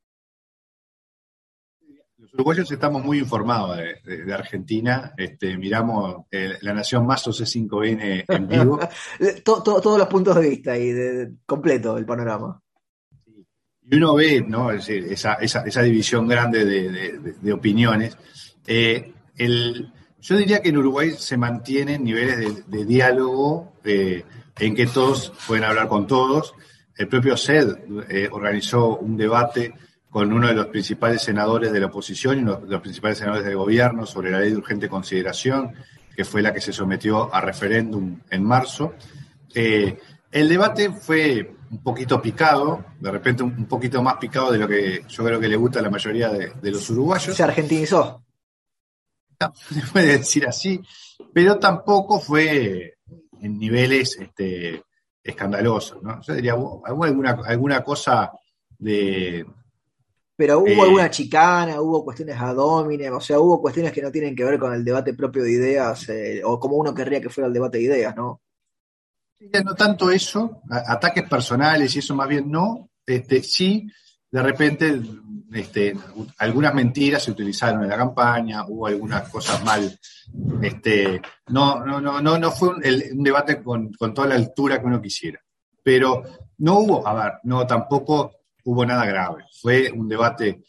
Los 2.33 2.41
uruguayos 2.41 2.73
estamos 2.73 3.05
muy 3.05 3.19
informados 3.19 3.77
de, 3.77 4.33
Argentina. 4.33 5.13
Este, 5.19 5.59
miramos 5.59 6.25
eh, 6.31 6.55
La 6.63 6.73
Nación 6.73 7.07
Más 7.07 7.27
o 7.27 7.31
C5N 7.31 8.25
en 8.27 8.49
vivo. 8.49 8.81
todos 9.45 9.99
los 9.99 10.09
puntos 10.09 10.37
de 10.37 10.49
vista 10.49 10.79
y 10.79 10.93
de, 10.93 11.31
completo 11.45 11.99
el 11.99 12.07
panorama. 12.07 12.59
Y 13.85 13.97
uno 13.97 14.15
ve 14.15 14.43
¿no? 14.49 14.71
esa, 14.71 15.35
esa, 15.35 15.83
división 15.83 16.27
grande 16.27 16.65
de, 16.65 17.53
opiniones. 17.53 18.17
Eh, 18.67 19.13
el, 19.37 19.93
yo 20.19 20.37
diría 20.39 20.63
que 20.63 20.71
en 20.71 20.79
Uruguay 20.79 21.11
se 21.11 21.37
mantienen 21.37 22.03
niveles 22.03 22.67
de, 22.67 22.85
diálogo 22.87 23.75
eh, 23.85 24.25
en 24.59 24.75
que 24.75 24.87
todos 24.87 25.35
pueden 25.47 25.65
hablar 25.65 25.87
con 25.87 26.07
todos. 26.07 26.55
El 26.97 27.09
propio 27.09 27.37
SED 27.37 28.31
organizó 28.31 28.97
un 28.97 29.19
debate 29.19 29.75
con 30.13 30.31
uno 30.31 30.47
de 30.47 30.53
los 30.53 30.67
principales 30.67 31.23
senadores 31.23 31.73
de 31.73 31.81
la 31.81 31.87
oposición 31.87 32.39
y 32.39 32.43
uno 32.43 32.57
de 32.57 32.71
los 32.71 32.83
principales 32.83 33.17
senadores 33.17 33.47
del 33.47 33.57
gobierno 33.57 34.05
sobre 34.05 34.31
la 34.31 34.41
ley 34.41 34.51
de 34.51 34.59
urgente 34.59 34.87
consideración, 34.87 35.73
que 36.15 36.27
fue 36.27 36.43
la 36.43 36.53
que 36.53 36.61
se 36.61 36.71
sometió 36.71 37.35
a 37.35 37.41
referéndum 37.41 38.21
en 38.29 38.45
marzo. 38.45 38.93
Eh, 39.55 39.99
el 40.31 40.51
debate 40.51 40.91
fue 40.91 41.55
un 41.71 41.83
poquito 41.83 42.21
picado, 42.21 42.85
de 43.01 43.11
repente 43.11 43.43
un, 43.43 43.65
poquito 43.65 44.03
más 44.03 44.17
picado 44.17 44.53
de 44.53 44.59
lo 44.59 44.69
que 44.69 45.03
yo 45.09 45.25
creo 45.25 45.41
que 45.41 45.49
le 45.49 45.57
gusta 45.57 45.79
a 45.79 45.83
la 45.83 45.89
mayoría 45.89 46.29
de, 46.29 46.71
los 46.71 46.91
uruguayos. 46.91 47.35
Se 47.35 47.43
argentinizó. 47.43 48.23
No, 49.41 49.53
se 49.55 49.81
puede 49.93 50.19
decir 50.19 50.47
así, 50.47 50.79
pero 51.33 51.59
tampoco 51.59 52.21
fue 52.21 52.99
en 53.41 53.59
niveles 53.59 54.19
este, 54.21 54.83
escandalosos. 55.25 56.03
¿no? 56.03 56.21
Yo 56.21 56.35
diría, 56.35 56.55
hubo 56.55 56.85
alguna, 56.85 57.39
alguna 57.47 57.83
cosa 57.83 58.31
de, 58.79 59.47
pero 60.37 60.61
hubo 60.61 60.69
eh, 60.69 60.81
alguna 60.81 61.11
chicana, 61.11 61.81
hubo 61.81 62.05
cuestiones 62.05 62.37
ad 62.39 62.57
hominem, 62.59 63.15
o 63.15 63.21
sea, 63.21 63.39
hubo 63.39 63.61
cuestiones 63.61 63.93
que 63.93 64.03
no 64.03 64.11
tienen 64.11 64.35
que 64.35 64.45
ver 64.45 64.59
con 64.59 64.73
el 64.73 64.85
debate 64.85 65.15
propio 65.15 65.43
de 65.43 65.53
ideas, 65.53 66.09
eh, 66.09 66.43
o 66.45 66.59
como 66.59 66.77
uno 66.77 66.95
querría 66.95 67.21
que 67.21 67.29
fuera 67.29 67.49
el 67.49 67.53
debate 67.53 67.79
de 67.79 67.85
ideas, 67.85 68.17
¿no? 68.17 68.41
No 69.65 69.75
tanto 69.75 70.11
eso, 70.11 70.63
ataques 70.71 71.29
personales 71.29 71.95
y 71.95 71.99
eso 71.99 72.15
más 72.15 72.29
bien 72.29 72.49
no, 72.51 72.91
este, 73.05 73.43
sí, 73.43 73.89
de 74.31 74.43
repente 74.43 75.03
este, 75.53 75.95
algunas 76.39 76.73
mentiras 76.75 77.25
se 77.25 77.33
utilizaron 77.33 77.83
en 77.83 77.89
la 77.89 77.97
campaña, 77.97 78.65
hubo 78.67 78.87
algunas 78.87 79.29
cosas 79.29 79.63
mal, 79.65 79.99
este, 80.63 81.21
no, 81.49 81.85
no, 81.85 82.01
no, 82.01 82.21
no, 82.23 82.39
no 82.39 82.51
fue 82.53 82.69
un, 82.69 82.83
un 83.19 83.23
debate 83.25 83.61
con, 83.61 83.93
con 83.93 84.15
toda 84.15 84.29
la 84.29 84.37
altura 84.37 84.81
que 84.81 84.87
uno 84.87 85.03
quisiera, 85.03 85.41
pero 85.83 86.23
no 86.59 86.79
hubo, 86.79 87.07
a 87.07 87.15
ver, 87.15 87.33
no 87.43 87.67
tampoco 87.67 88.42
hubo 88.65 88.87
nada 88.87 89.05
grave. 89.07 89.45
Fue 89.61 89.91
un 89.91 90.09
debate, 90.09 90.63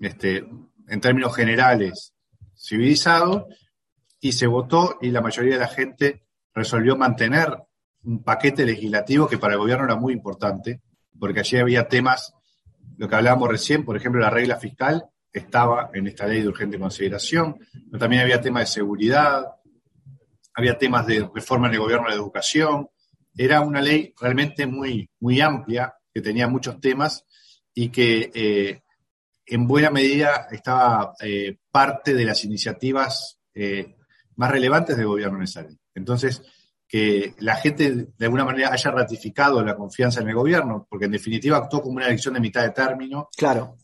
este, 0.00 0.46
en 0.88 1.00
términos 1.00 1.34
generales, 1.34 2.14
civilizado 2.56 3.48
y 4.20 4.32
se 4.32 4.46
votó 4.46 4.98
y 5.00 5.10
la 5.10 5.20
mayoría 5.20 5.54
de 5.54 5.60
la 5.60 5.68
gente 5.68 6.24
resolvió 6.54 6.96
mantener 6.96 7.56
un 8.04 8.22
paquete 8.22 8.64
legislativo 8.64 9.28
que 9.28 9.38
para 9.38 9.54
el 9.54 9.60
gobierno 9.60 9.84
era 9.84 9.96
muy 9.96 10.12
importante, 10.12 10.80
porque 11.18 11.40
allí 11.40 11.58
había 11.58 11.88
temas, 11.88 12.34
lo 12.96 13.08
que 13.08 13.14
hablábamos 13.14 13.48
recién, 13.48 13.84
por 13.84 13.96
ejemplo, 13.96 14.20
la 14.20 14.30
regla 14.30 14.56
fiscal 14.56 15.04
estaba 15.32 15.90
en 15.94 16.06
esta 16.06 16.26
ley 16.26 16.42
de 16.42 16.48
urgente 16.48 16.78
consideración, 16.78 17.56
pero 17.90 17.98
también 17.98 18.22
había 18.22 18.40
temas 18.40 18.62
de 18.62 18.74
seguridad, 18.74 19.46
había 20.54 20.76
temas 20.76 21.06
de 21.06 21.28
reforma 21.34 21.68
en 21.68 21.74
el 21.74 21.80
gobierno 21.80 22.08
de 22.08 22.14
educación, 22.14 22.88
era 23.34 23.60
una 23.60 23.80
ley 23.80 24.12
realmente 24.20 24.66
muy, 24.66 25.08
muy 25.20 25.40
amplia, 25.40 25.94
que 26.12 26.20
tenía 26.20 26.48
muchos 26.48 26.80
temas 26.80 27.24
y 27.74 27.88
que 27.88 28.30
eh, 28.34 28.82
en 29.46 29.66
buena 29.66 29.90
medida 29.90 30.48
estaba 30.50 31.14
eh, 31.20 31.56
parte 31.70 32.14
de 32.14 32.24
las 32.24 32.44
iniciativas 32.44 33.38
eh, 33.54 33.96
más 34.36 34.50
relevantes 34.50 34.96
del 34.96 35.06
gobierno 35.06 35.38
en 35.38 35.44
esa 35.44 35.62
ley. 35.62 35.78
Entonces, 35.94 36.42
que 36.86 37.34
la 37.38 37.56
gente 37.56 38.08
de 38.16 38.24
alguna 38.26 38.44
manera 38.44 38.72
haya 38.72 38.90
ratificado 38.90 39.64
la 39.64 39.76
confianza 39.76 40.20
en 40.20 40.28
el 40.28 40.34
gobierno, 40.34 40.86
porque 40.88 41.06
en 41.06 41.12
definitiva 41.12 41.56
actuó 41.56 41.80
como 41.80 41.96
una 41.96 42.06
elección 42.06 42.34
de 42.34 42.40
mitad 42.40 42.62
de 42.62 42.70
término. 42.70 43.28
Claro. 43.36 43.76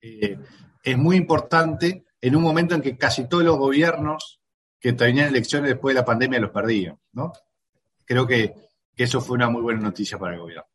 es 0.00 0.98
muy 0.98 1.16
importante 1.16 2.04
en 2.20 2.36
un 2.36 2.42
momento 2.42 2.74
en 2.74 2.82
que 2.82 2.96
casi 2.96 3.28
todos 3.28 3.44
los 3.44 3.56
gobiernos 3.56 4.40
que 4.78 4.92
tenían 4.92 5.28
elecciones 5.28 5.70
después 5.70 5.94
de 5.94 6.00
la 6.00 6.04
pandemia 6.04 6.38
los 6.38 6.50
perdían, 6.50 6.98
¿no? 7.12 7.32
Creo 8.04 8.26
que 8.26 8.54
eso 8.96 9.20
fue 9.20 9.36
una 9.36 9.48
muy 9.48 9.62
buena 9.62 9.80
noticia 9.80 10.18
para 10.18 10.34
el 10.34 10.40
gobierno. 10.40 10.66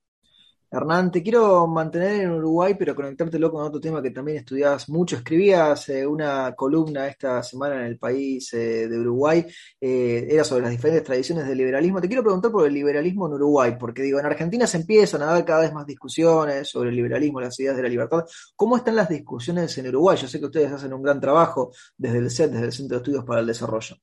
Hernán, 0.74 1.12
te 1.12 1.22
quiero 1.22 1.68
mantener 1.68 2.22
en 2.22 2.32
Uruguay, 2.32 2.76
pero 2.80 2.96
conectártelo 2.96 3.52
con 3.52 3.62
otro 3.62 3.82
tema 3.82 4.02
que 4.02 4.12
también 4.12 4.38
estudiabas 4.38 4.88
mucho. 4.88 5.18
Escribías 5.18 5.90
eh, 5.90 6.08
una 6.08 6.54
columna 6.56 7.08
esta 7.08 7.44
semana 7.44 7.76
en 7.76 7.88
el 7.88 7.98
país 7.98 8.54
eh, 8.54 8.88
de 8.88 8.98
Uruguay, 8.98 9.46
eh, 9.82 10.28
era 10.30 10.46
sobre 10.46 10.62
las 10.62 10.72
diferentes 10.72 11.04
tradiciones 11.04 11.46
del 11.46 11.58
liberalismo. 11.58 12.00
Te 12.00 12.08
quiero 12.08 12.24
preguntar 12.24 12.52
por 12.54 12.66
el 12.66 12.74
liberalismo 12.74 13.28
en 13.28 13.34
Uruguay, 13.34 13.76
porque 13.78 14.02
digo, 14.02 14.18
en 14.22 14.26
Argentina 14.26 14.66
se 14.66 14.78
empiezan 14.78 15.22
a 15.24 15.26
dar 15.26 15.44
cada 15.44 15.60
vez 15.60 15.74
más 15.74 15.86
discusiones 15.86 16.70
sobre 16.70 16.90
el 16.90 16.96
liberalismo, 16.96 17.42
las 17.42 17.60
ideas 17.60 17.76
de 17.76 17.84
la 17.84 17.90
libertad. 17.90 18.24
¿Cómo 18.56 18.78
están 18.78 18.96
las 18.96 19.10
discusiones 19.10 19.78
en 19.78 19.90
Uruguay? 19.90 20.18
Yo 20.18 20.30
sé 20.30 20.40
que 20.40 20.46
ustedes 20.46 20.72
hacen 20.72 20.94
un 20.94 21.04
gran 21.04 21.20
trabajo 21.20 21.74
desde 21.98 22.20
el 22.20 22.32
CET, 22.32 22.50
desde 22.50 22.68
el 22.68 22.72
Centro 22.72 22.96
de 22.96 23.02
Estudios 23.02 23.26
para 23.26 23.42
el 23.42 23.48
Desarrollo. 23.48 23.98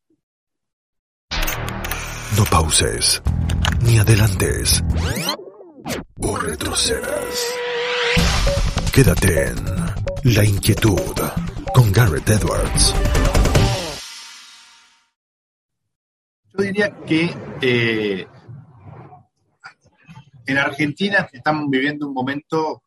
No 2.37 2.45
pauses, 2.51 3.23
ni 3.87 3.99
adelantes 3.99 4.83
o 6.21 6.37
retrocedas. 6.37 7.55
Quédate 8.93 9.49
en 9.49 9.57
La 10.35 10.45
Inquietud 10.45 11.15
con 11.73 11.93
Garrett 11.93 12.29
Edwards. 12.29 12.95
Yo 16.53 16.65
diría 16.65 16.91
que 17.07 17.31
eh, 17.63 18.27
en 20.47 20.59
Argentina 20.59 21.29
estamos 21.33 21.71
viviendo 21.71 22.09
un 22.09 22.15
momento 22.15 22.83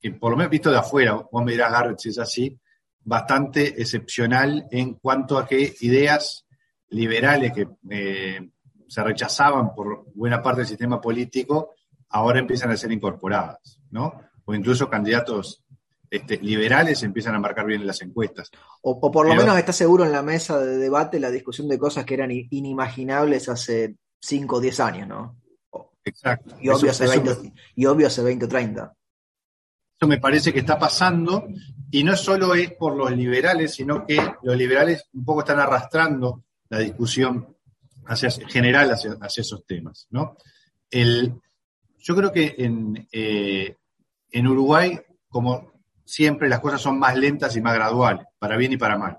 que 0.00 0.12
por 0.12 0.30
lo 0.30 0.36
menos 0.36 0.50
visto 0.50 0.70
de 0.70 0.78
afuera, 0.78 1.14
vos 1.14 1.44
me 1.44 1.52
dirás 1.52 1.72
Garrett 1.72 1.98
si 1.98 2.10
es 2.10 2.18
así, 2.18 2.56
bastante 3.02 3.80
excepcional 3.80 4.66
en 4.70 4.94
cuanto 4.94 5.38
a 5.38 5.46
que 5.46 5.74
ideas 5.80 6.46
liberales 6.90 7.52
que 7.52 7.68
eh, 7.90 8.50
se 8.88 9.02
rechazaban 9.02 9.74
por 9.74 10.06
buena 10.14 10.42
parte 10.42 10.60
del 10.60 10.68
sistema 10.68 11.00
político 11.00 11.74
ahora 12.10 12.38
empiezan 12.38 12.70
a 12.70 12.76
ser 12.76 12.92
incorporadas, 12.92 13.80
¿no? 13.90 14.20
O 14.44 14.54
incluso 14.54 14.88
candidatos 14.88 15.64
este, 16.10 16.38
liberales 16.38 17.02
empiezan 17.02 17.34
a 17.34 17.40
marcar 17.40 17.66
bien 17.66 17.80
en 17.80 17.86
las 17.86 18.00
encuestas. 18.02 18.50
O, 18.82 19.10
por 19.10 19.26
lo 19.26 19.34
menos 19.34 19.58
está 19.58 19.72
seguro 19.72 20.04
en 20.04 20.12
la 20.12 20.22
mesa 20.22 20.58
de 20.58 20.76
debate 20.78 21.18
la 21.18 21.30
discusión 21.30 21.68
de 21.68 21.78
cosas 21.78 22.04
que 22.04 22.14
eran 22.14 22.30
inimaginables 22.30 23.48
hace 23.48 23.96
5 24.20 24.56
o 24.56 24.60
10 24.60 24.80
años, 24.80 25.08
¿no? 25.08 25.36
Exacto. 26.04 26.54
Y 26.60 26.68
obvio, 26.68 26.92
hace 26.92 27.06
20, 27.08 27.52
y 27.74 27.86
obvio 27.86 28.06
hace 28.06 28.22
20 28.22 28.44
o 28.44 28.48
30. 28.48 28.94
Eso 29.98 30.08
me 30.08 30.18
parece 30.18 30.52
que 30.52 30.60
está 30.60 30.78
pasando 30.78 31.48
y 31.90 32.04
no 32.04 32.16
solo 32.16 32.54
es 32.54 32.72
por 32.72 32.94
los 32.94 33.10
liberales, 33.10 33.74
sino 33.74 34.06
que 34.06 34.20
los 34.42 34.56
liberales 34.56 35.08
un 35.14 35.24
poco 35.24 35.40
están 35.40 35.58
arrastrando 35.58 36.44
la 36.68 36.78
discusión 36.78 37.56
hacia, 38.06 38.30
general 38.30 38.90
hacia, 38.92 39.16
hacia 39.20 39.40
esos 39.40 39.66
temas, 39.66 40.06
¿no? 40.10 40.36
El, 40.88 41.40
yo 42.06 42.14
creo 42.14 42.32
que 42.32 42.54
eh, 43.10 43.76
en, 44.30 44.46
Uruguay, 44.46 44.96
como 45.28 45.72
siempre, 46.04 46.48
las 46.48 46.60
cosas 46.60 46.80
son 46.80 47.00
más 47.00 47.16
lentas 47.16 47.56
y 47.56 47.60
más 47.60 47.74
graduales, 47.74 48.26
para 48.38 48.56
bien 48.56 48.72
y 48.72 48.76
para 48.76 48.96
mal. 48.96 49.18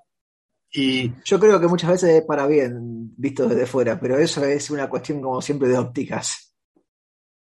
Y 0.72 1.12
yo 1.25 1.38
creo 1.38 1.60
que 1.60 1.67
muchas 1.67 1.91
veces 1.91 2.12
es 2.12 2.22
para 2.22 2.48
bien, 2.48 3.13
visto 3.17 3.46
desde 3.46 3.65
fuera, 3.65 4.00
pero 4.00 4.17
eso 4.17 4.41
es 4.46 4.70
una 4.70 4.88
cuestión 4.88 5.22
como 5.22 5.41
siempre 5.41 5.67
de 5.67 5.77
ópticas. 5.77 6.56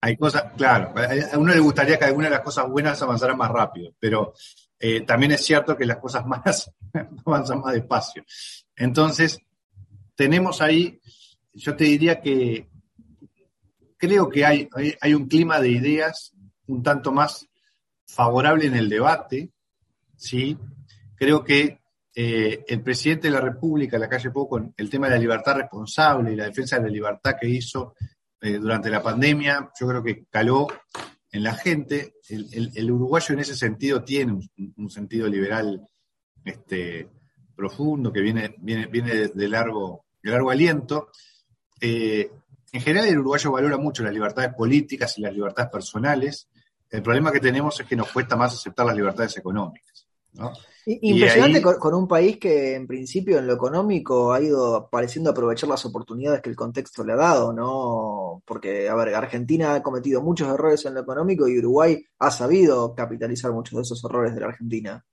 Hay 0.03 0.19
cosas, 0.19 0.53
claro, 0.55 0.93
a 0.97 1.39
uno 1.39 1.55
le 1.55 1.61
gustaría 1.61 1.99
que 1.99 2.05
algunas 2.05 2.29
de 2.29 2.37
las 2.37 2.45
cosas 2.45 2.69
buenas 2.69 3.01
avanzaran 3.01 3.39
más 3.39 3.51
rápido, 3.51 3.95
pero 3.99 4.35
eh, 4.79 5.01
también 5.01 5.33
es 5.33 5.43
cierto 5.47 5.79
que 5.79 5.87
las 5.87 5.97
cosas 5.97 6.27
malas 6.27 6.71
avanzan 7.25 7.61
más 7.61 7.73
despacio. 7.73 8.23
Entonces, 8.77 9.39
tenemos 10.15 10.61
ahí, 10.61 11.01
yo 11.55 11.75
te 11.75 11.85
diría 11.85 12.21
que 12.21 12.69
creo 14.03 14.29
que 14.29 14.45
hay, 14.45 14.69
hay, 15.01 15.15
un 15.15 15.29
clima 15.29 15.61
de 15.61 15.69
ideas 15.69 16.33
un 16.67 16.83
tanto 16.83 17.13
más 17.13 17.49
favorable 18.05 18.67
en 18.67 18.75
el 18.75 18.89
debate, 18.89 19.53
¿sí? 20.17 20.59
Creo 21.15 21.45
que 21.45 21.79
eh, 22.13 22.65
el 22.67 22.83
presidente 22.83 23.29
de 23.29 23.35
la 23.35 23.41
República, 23.41 24.01
la 24.01 24.09
calle 24.09 24.33
Poco, 24.33 24.57
con 24.57 24.75
el 24.77 24.91
tema 24.91 25.07
de 25.07 25.15
la 25.15 25.21
libertad 25.21 25.55
responsable 25.55 26.33
y 26.33 26.37
la 26.37 26.47
defensa 26.47 26.79
de 26.79 26.83
la 26.83 26.89
libertad 26.89 27.37
que 27.41 27.49
hizo 27.49 27.95
eh, 28.41 28.59
durante 28.59 28.91
la 28.91 29.01
pandemia, 29.01 29.71
yo 29.79 29.87
creo 29.87 30.03
que 30.03 30.25
caló 30.29 30.67
en 31.31 31.45
la 31.45 31.55
gente. 31.55 32.15
El, 32.29 32.91
uruguayo 32.91 33.35
en 33.35 33.41
ese 33.41 33.55
sentido 33.55 34.03
tiene 34.03 34.33
un, 34.79 34.91
sentido 34.91 35.29
liberal 35.29 35.81
este, 36.45 37.09
profundo 37.55 38.13
que 38.13 38.21
viene, 38.21 38.57
viene, 38.59 38.87
viene 38.87 39.29
de, 39.29 39.49
largo, 39.49 40.07
de 40.21 40.31
largo 40.33 40.51
aliento. 40.51 41.11
Eh, 41.81 42.29
en 42.73 42.81
general 42.81 43.09
el 43.09 43.19
uruguayo 43.19 43.53
valora 43.53 43.77
mucho 43.77 44.03
las 44.03 44.13
libertades 44.13 44.55
políticas 44.55 45.19
y 45.19 45.23
las 45.23 45.35
libertades 45.35 45.71
personales. 45.71 46.49
El 46.89 47.03
problema 47.03 47.31
que 47.31 47.41
tenemos 47.41 47.79
es 47.79 47.87
que 47.87 47.97
nos 47.97 48.11
cuesta 48.11 48.35
más 48.35 48.55
aceptar 48.55 48.87
las 48.87 48.97
libertades 48.97 49.37
económicas. 49.37 50.07
¿no? 50.33 50.53
Impresionante 50.85 51.63
con, 51.63 51.95
un 51.95 52.09
país 52.09 52.39
que 52.39 52.75
en 52.75 52.87
principio 52.87 53.39
en 53.39 53.47
lo 53.47 53.53
económico 53.53 54.33
ha 54.33 54.41
ido 54.41 54.89
pareciendo 54.91 55.31
aprovechar 55.31 55.69
las 55.69 55.85
oportunidades 55.85 56.41
que 56.41 56.51
el 56.51 56.57
contexto 56.57 57.05
le 57.05 57.13
ha 57.13 57.17
dado, 57.17 57.53
¿no? 57.53 58.43
Porque, 58.45 58.89
a 58.89 58.95
ver, 58.97 59.15
Argentina 59.15 59.75
ha 59.75 59.83
cometido 59.83 60.23
muchos 60.23 60.49
errores 60.49 60.85
en 60.85 60.95
lo 60.95 61.01
económico 61.01 61.47
y 61.47 61.59
Uruguay 61.59 62.05
ha 62.19 62.31
sabido 62.33 62.95
capitalizar 62.95 63.53
muchos 63.53 63.77
de 63.77 63.83
esos 63.83 64.03
errores 64.05 64.35
de 64.35 64.41
la 64.41 64.47
Argentina. 64.49 65.05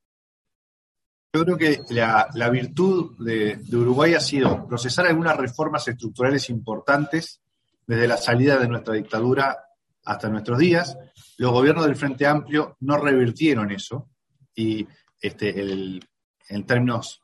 Yo 1.36 1.46
creo 1.46 1.58
que 1.58 1.82
la, 1.90 2.50
virtud 2.50 3.16
de, 3.24 3.60
Uruguay 3.72 4.16
ha 4.16 4.20
sido 4.20 4.66
procesar 4.68 5.06
algunas 5.06 5.38
reformas 5.38 5.88
estructurales 5.88 6.50
importantes 6.50 7.42
desde 7.90 8.08
la 8.08 8.18
salida 8.18 8.60
de 8.60 8.68
nuestra 8.68 8.94
dictadura 8.94 9.66
hasta 10.06 10.30
nuestros 10.30 10.60
días. 10.60 10.96
Los 11.38 11.52
gobiernos 11.52 11.88
del 11.88 11.96
Frente 11.96 12.28
Amplio 12.28 12.78
no 12.82 12.98
revirtieron 12.98 13.72
eso 13.72 14.12
y 14.54 14.88
este, 15.20 15.60
en 15.60 16.66
términos 16.68 17.24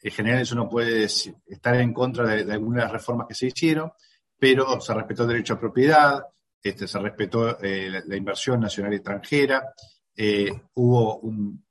generales 0.00 0.52
uno 0.52 0.68
puede 0.68 1.02
estar 1.02 1.74
en 1.80 1.92
contra 1.92 2.28
de, 2.28 2.52
algunas 2.52 2.92
reformas 2.92 3.26
que 3.26 3.34
se 3.34 3.46
hicieron, 3.48 3.90
pero 4.38 4.80
se 4.80 4.94
respetó 4.94 5.24
el 5.24 5.30
derecho 5.30 5.54
a 5.54 5.60
propiedad, 5.60 6.22
este, 6.62 6.86
se 6.86 7.00
respetó 7.00 7.60
eh, 7.60 8.00
la, 8.06 8.16
inversión 8.16 8.60
nacional 8.60 8.92
y 8.92 8.96
extranjera, 8.96 9.74
eh, 10.14 10.48
hubo 10.74 11.18
un, 11.18 11.64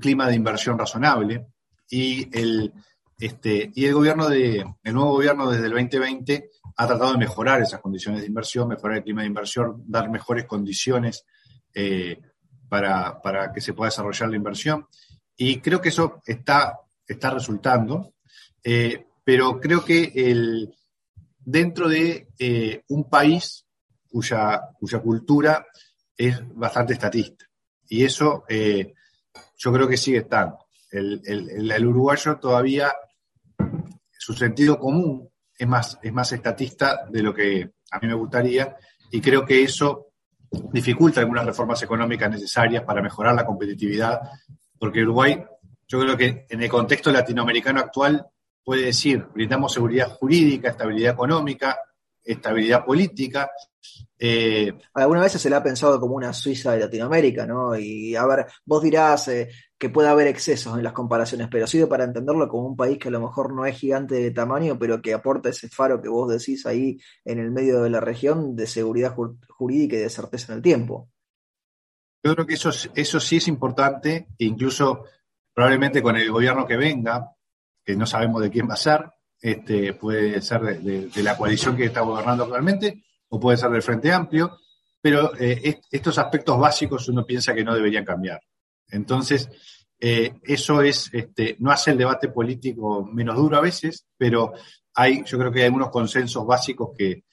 clima 0.00 0.26
de 0.26 0.34
inversión 0.34 0.76
razonable 0.76 1.46
y 1.88 2.28
el, 2.36 2.72
este, 3.18 3.72
y 3.74 3.84
el 3.84 3.94
gobierno 3.94 4.28
de, 4.28 4.64
el 4.84 4.94
nuevo 4.94 5.12
gobierno 5.12 5.50
desde 5.50 5.66
el 5.66 5.72
2020 5.72 6.50
ha 6.76 6.86
tratado 6.86 7.12
de 7.12 7.18
mejorar 7.18 7.60
esas 7.60 7.80
condiciones 7.80 8.20
de 8.20 8.28
inversión, 8.28 8.68
mejorar 8.68 8.98
el 8.98 9.02
clima 9.02 9.22
de 9.22 9.26
inversión, 9.26 9.82
dar 9.86 10.08
mejores 10.08 10.44
condiciones 10.46 11.24
eh, 11.74 12.20
para, 12.68 13.20
para, 13.20 13.52
que 13.52 13.60
se 13.60 13.72
pueda 13.72 13.88
desarrollar 13.88 14.30
la 14.30 14.36
inversión. 14.36 14.86
Y 15.36 15.60
creo 15.60 15.80
que 15.80 15.88
eso 15.88 16.22
está, 16.24 16.78
está 17.06 17.30
resultando, 17.30 18.14
eh, 18.62 19.06
pero 19.24 19.58
creo 19.58 19.84
que 19.84 20.12
el, 20.14 20.72
dentro 21.38 21.88
de 21.88 22.28
eh, 22.38 22.84
un 22.88 23.10
país 23.10 23.66
cuya, 24.08 24.60
cuya 24.78 25.00
cultura 25.00 25.66
es 26.16 26.40
bastante 26.54 26.92
estatista. 26.92 27.46
Y 27.88 28.04
eso 28.04 28.44
yo 28.48 29.72
creo 29.72 29.88
que 29.88 29.96
sigue 29.96 30.18
estando. 30.18 30.58
El, 30.90 31.20
el, 31.24 31.70
el, 31.70 31.86
uruguayo 31.86 32.38
todavía, 32.38 32.92
su 34.28 34.34
sentido 34.34 34.78
común 34.78 35.26
es 35.56 35.66
más, 35.66 35.98
es 36.02 36.12
más 36.12 36.30
estatista 36.32 37.06
de 37.08 37.22
lo 37.22 37.32
que 37.32 37.70
a 37.90 37.98
mí 37.98 38.08
me 38.08 38.12
gustaría, 38.12 38.76
y 39.10 39.22
creo 39.22 39.42
que 39.46 39.62
eso 39.62 40.08
dificulta 40.70 41.20
algunas 41.20 41.46
reformas 41.46 41.82
económicas 41.82 42.30
necesarias 42.30 42.84
para 42.84 43.00
mejorar 43.00 43.34
la 43.34 43.46
competitividad, 43.46 44.20
porque 44.78 45.00
Uruguay, 45.00 45.42
yo 45.86 46.00
creo 46.00 46.14
que 46.14 46.44
en 46.46 46.62
el 46.62 46.68
contexto 46.68 47.10
latinoamericano 47.10 47.80
actual 47.80 48.26
puede 48.62 48.84
decir, 48.84 49.24
brindamos 49.32 49.72
seguridad 49.72 50.10
jurídica, 50.10 50.68
estabilidad 50.68 51.14
económica, 51.14 51.78
estabilidad 52.32 52.84
política. 52.84 53.50
Eh, 54.18 54.72
Algunas 54.94 55.24
veces 55.24 55.40
se 55.40 55.48
le 55.48 55.56
ha 55.56 55.62
pensado 55.62 55.98
como 56.00 56.16
una 56.16 56.32
Suiza 56.32 56.72
de 56.72 56.80
Latinoamérica, 56.80 57.46
¿no? 57.46 57.76
Y 57.78 58.16
a 58.16 58.26
ver, 58.26 58.46
vos 58.64 58.82
dirás 58.82 59.28
eh, 59.28 59.48
que 59.78 59.90
puede 59.90 60.08
haber 60.08 60.26
excesos 60.26 60.76
en 60.76 60.82
las 60.82 60.92
comparaciones, 60.92 61.48
pero 61.50 61.66
sirve 61.66 61.86
para 61.86 62.04
entenderlo 62.04 62.48
como 62.48 62.66
un 62.66 62.76
país 62.76 62.98
que 62.98 63.08
a 63.08 63.12
lo 63.12 63.20
mejor 63.20 63.54
no 63.54 63.64
es 63.64 63.78
gigante 63.78 64.16
de 64.16 64.30
tamaño, 64.32 64.78
pero 64.78 65.00
que 65.00 65.14
aporta 65.14 65.48
ese 65.48 65.68
faro 65.68 66.02
que 66.02 66.08
vos 66.08 66.30
decís 66.30 66.66
ahí 66.66 66.98
en 67.24 67.38
el 67.38 67.50
medio 67.50 67.82
de 67.82 67.90
la 67.90 68.00
región 68.00 68.56
de 68.56 68.66
seguridad 68.66 69.14
jurídica 69.48 69.96
y 69.96 70.00
de 70.00 70.10
certeza 70.10 70.52
en 70.52 70.58
el 70.58 70.62
tiempo. 70.62 71.08
Yo 72.24 72.34
creo 72.34 72.46
que 72.46 72.54
eso, 72.54 72.70
eso 72.94 73.20
sí 73.20 73.36
es 73.36 73.46
importante, 73.46 74.28
e 74.36 74.44
incluso 74.44 75.04
probablemente 75.54 76.02
con 76.02 76.16
el 76.16 76.30
gobierno 76.30 76.66
que 76.66 76.76
venga, 76.76 77.32
que 77.84 77.96
no 77.96 78.04
sabemos 78.04 78.42
de 78.42 78.50
quién 78.50 78.68
va 78.68 78.74
a 78.74 78.76
ser, 78.76 79.08
este, 79.40 79.94
puede 79.94 80.40
ser 80.40 80.60
de, 80.80 81.22
la 81.22 81.36
coalición 81.36 81.76
que 81.76 81.84
está 81.84 82.00
gobernando 82.00 82.44
actualmente 82.44 83.04
o 83.28 83.38
puede 83.38 83.56
ser 83.56 83.70
del 83.70 83.82
Frente 83.82 84.12
Amplio, 84.12 84.58
pero 85.00 85.32
eh, 85.38 85.80
estos 85.90 86.18
aspectos 86.18 86.58
básicos 86.58 87.08
uno 87.08 87.24
piensa 87.24 87.54
que 87.54 87.64
no 87.64 87.74
deberían 87.74 88.04
cambiar. 88.04 88.40
Entonces, 88.90 89.48
eh, 90.00 90.34
eso 90.42 90.82
es, 90.82 91.10
este, 91.12 91.56
no 91.60 91.70
hace 91.70 91.90
el 91.90 91.98
debate 91.98 92.28
político 92.28 93.04
menos 93.04 93.36
duro 93.36 93.58
a 93.58 93.60
veces, 93.60 94.06
pero 94.16 94.52
hay, 94.94 95.22
yo 95.24 95.38
creo 95.38 95.52
que 95.52 95.60
hay 95.60 95.66
algunos 95.66 95.90
consensos 95.90 96.46
básicos 96.46 96.90
que, 96.96 97.24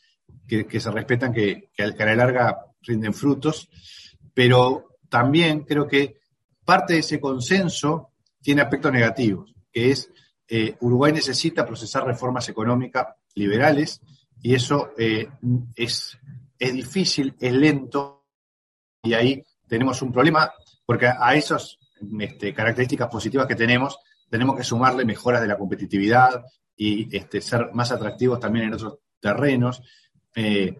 se 0.79 0.91
respetan, 0.91 1.33
que, 1.33 1.69
que, 1.73 1.83
a 1.83 2.05
la 2.05 2.15
larga 2.15 2.65
rinden 2.81 3.13
frutos, 3.13 3.69
pero 4.33 4.97
también 5.09 5.61
creo 5.61 5.87
que 5.87 6.17
parte 6.63 6.93
de 6.93 6.99
ese 6.99 7.19
consenso 7.19 8.11
tiene 8.41 8.61
aspectos 8.61 8.91
negativos, 8.91 9.53
que 9.71 9.91
es 9.91 10.11
eh, 10.47 10.75
Uruguay 10.81 11.11
necesita 11.11 11.65
procesar 11.65 12.05
reformas 12.05 12.47
económicas 12.49 13.07
liberales 13.33 14.01
y 14.41 14.53
eso 14.53 14.91
eh, 14.97 15.27
es, 15.75 16.17
es 16.59 16.73
difícil, 16.73 17.35
es 17.39 17.53
lento 17.53 18.25
y 19.01 19.13
ahí 19.13 19.43
tenemos 19.67 20.01
un 20.01 20.11
problema 20.11 20.51
porque 20.85 21.07
a 21.07 21.33
esas 21.35 21.79
este, 22.19 22.53
características 22.53 23.09
positivas 23.09 23.47
que 23.47 23.55
tenemos 23.55 23.97
tenemos 24.29 24.55
que 24.55 24.63
sumarle 24.63 25.05
mejoras 25.05 25.41
de 25.41 25.47
la 25.47 25.57
competitividad 25.57 26.43
y 26.75 27.15
este, 27.15 27.41
ser 27.41 27.71
más 27.73 27.91
atractivos 27.91 28.39
también 28.39 28.65
en 28.65 28.73
otros 28.73 28.99
terrenos. 29.19 29.81
Eh, 30.35 30.75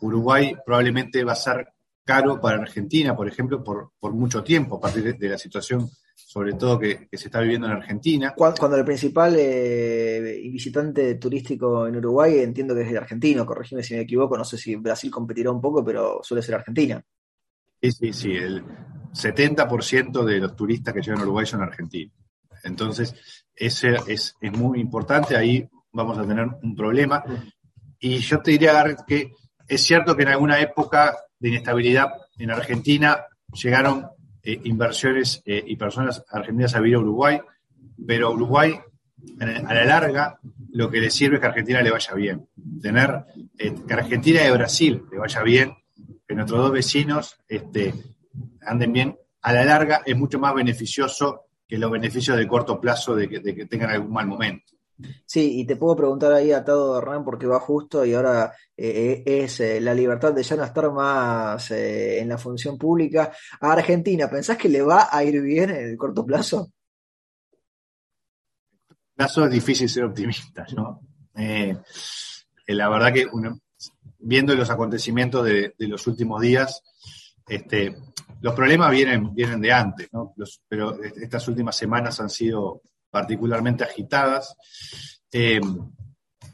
Uruguay 0.00 0.56
probablemente 0.64 1.24
va 1.24 1.32
a 1.32 1.36
ser 1.36 1.68
caro 2.04 2.40
para 2.40 2.60
Argentina, 2.60 3.14
por 3.14 3.28
ejemplo, 3.28 3.62
por, 3.62 3.92
por 3.98 4.12
mucho 4.12 4.42
tiempo, 4.42 4.76
a 4.76 4.80
partir 4.80 5.16
de 5.16 5.28
la 5.28 5.38
situación 5.38 5.90
sobre 6.14 6.54
todo 6.54 6.78
que, 6.78 7.08
se 7.12 7.26
está 7.26 7.40
viviendo 7.40 7.66
en 7.66 7.74
Argentina. 7.74 8.34
Cuando, 8.36 8.76
el 8.76 8.84
principal 8.84 9.34
eh, 9.38 10.40
visitante 10.50 11.16
turístico 11.16 11.86
en 11.86 11.96
Uruguay, 11.96 12.38
entiendo 12.38 12.74
que 12.74 12.82
es 12.82 12.90
el 12.90 12.96
argentino, 12.96 13.46
corregime 13.46 13.82
si 13.82 13.94
me 13.94 14.00
equivoco, 14.00 14.36
no 14.36 14.44
sé 14.44 14.56
si 14.56 14.76
Brasil 14.76 15.10
competirá 15.10 15.50
un 15.50 15.60
poco, 15.60 15.84
pero 15.84 16.20
suele 16.22 16.42
ser 16.42 16.54
Argentina. 16.54 17.02
Sí, 17.80 17.90
sí, 17.90 18.12
sí, 18.12 18.32
el 18.32 18.64
70% 19.12 20.24
de 20.24 20.38
los 20.38 20.56
turistas 20.56 20.94
que 20.94 21.00
llegan 21.00 21.20
a 21.20 21.24
Uruguay 21.24 21.46
son 21.46 21.62
argentinos. 21.62 22.14
Entonces, 22.64 23.14
ese 23.54 23.96
es, 24.06 24.34
es 24.40 24.52
muy 24.52 24.80
importante, 24.80 25.36
ahí 25.36 25.68
vamos 25.92 26.18
a 26.18 26.26
tener 26.26 26.46
un 26.62 26.74
problema. 26.74 27.24
Y 27.98 28.18
yo 28.18 28.40
te 28.40 28.52
diría, 28.52 28.96
que 29.06 29.32
es 29.68 29.82
cierto 29.82 30.16
que 30.16 30.22
en 30.22 30.28
alguna 30.28 30.60
época 30.60 31.16
de 31.38 31.48
inestabilidad 31.50 32.08
en 32.38 32.50
Argentina 32.50 33.26
llegaron 33.52 34.06
eh, 34.42 34.60
inversiones 34.64 35.42
eh, 35.44 35.62
y 35.66 35.76
personas 35.76 36.24
argentinas 36.30 36.74
a 36.74 36.80
vivir 36.80 36.96
a 36.96 37.00
Uruguay, 37.00 37.40
pero 38.06 38.28
a 38.28 38.30
Uruguay, 38.30 38.78
a 39.40 39.74
la 39.74 39.84
larga, 39.84 40.38
lo 40.72 40.90
que 40.90 41.00
le 41.00 41.10
sirve 41.10 41.36
es 41.36 41.40
que 41.40 41.46
a 41.46 41.50
Argentina 41.50 41.80
le 41.80 41.90
vaya 41.90 42.14
bien. 42.14 42.48
Tener 42.80 43.24
eh, 43.58 43.74
que 43.86 43.94
Argentina 43.94 44.46
y 44.46 44.50
Brasil 44.50 45.04
le 45.10 45.18
vaya 45.18 45.42
bien, 45.42 45.74
que 46.26 46.34
nuestros 46.34 46.60
dos 46.60 46.72
vecinos 46.72 47.36
este, 47.48 47.94
anden 48.62 48.92
bien, 48.92 49.18
a 49.42 49.52
la 49.52 49.64
larga 49.64 50.02
es 50.04 50.16
mucho 50.16 50.38
más 50.38 50.54
beneficioso 50.54 51.42
que 51.66 51.78
los 51.78 51.90
beneficios 51.90 52.36
de 52.36 52.46
corto 52.46 52.80
plazo 52.80 53.14
de 53.14 53.28
que, 53.28 53.40
de 53.40 53.54
que 53.54 53.66
tengan 53.66 53.90
algún 53.90 54.12
mal 54.12 54.26
momento. 54.26 54.71
Sí, 55.24 55.60
y 55.60 55.66
te 55.66 55.76
puedo 55.76 55.96
preguntar 55.96 56.32
ahí 56.32 56.52
atado 56.52 56.98
Hernán 56.98 57.24
porque 57.24 57.46
va 57.46 57.60
justo 57.60 58.04
y 58.04 58.14
ahora 58.14 58.52
eh, 58.76 59.22
eh, 59.26 59.44
es 59.44 59.60
eh, 59.60 59.80
la 59.80 59.94
libertad 59.94 60.32
de 60.32 60.42
ya 60.42 60.56
no 60.56 60.64
estar 60.64 60.90
más 60.90 61.70
en 61.70 62.28
la 62.28 62.38
función 62.38 62.78
pública. 62.78 63.32
A 63.60 63.72
Argentina, 63.72 64.28
¿pensás 64.28 64.56
que 64.56 64.68
le 64.68 64.82
va 64.82 65.08
a 65.10 65.24
ir 65.24 65.40
bien 65.40 65.70
en 65.70 65.90
el 65.90 65.96
corto 65.96 66.24
plazo? 66.24 66.72
Plazo 69.14 69.44
es 69.44 69.50
difícil 69.50 69.88
ser 69.88 70.04
optimista, 70.04 70.66
¿no? 70.74 71.00
la 72.66 72.88
verdad 72.88 73.12
que 73.12 73.26
viendo 74.18 74.54
los 74.54 74.70
acontecimientos 74.70 75.44
de, 75.44 75.74
los 75.78 76.06
últimos 76.06 76.40
días, 76.40 76.82
este, 77.46 77.96
los 78.40 78.54
problemas 78.54 78.90
vienen, 78.90 79.34
vienen 79.34 79.60
de 79.60 79.72
antes, 79.72 80.08
¿no? 80.12 80.34
pero 80.68 81.02
estas 81.02 81.46
últimas 81.48 81.76
semanas 81.76 82.20
han 82.20 82.30
sido 82.30 82.82
particularmente 83.12 83.84
agitadas. 83.84 84.56
Eh, 85.30 85.60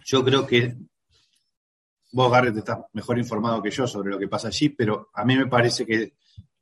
yo 0.04 0.24
creo 0.24 0.44
que 0.44 0.76
vos, 2.12 2.32
Garrett, 2.32 2.56
estás 2.56 2.78
mejor 2.94 3.16
informado 3.16 3.62
que 3.62 3.70
yo 3.70 3.86
sobre 3.86 4.10
lo 4.10 4.18
que 4.18 4.26
pasa 4.26 4.48
allí, 4.48 4.70
pero 4.70 5.08
a 5.14 5.24
mí 5.24 5.36
me 5.36 5.46
parece 5.46 5.86
que 5.86 6.14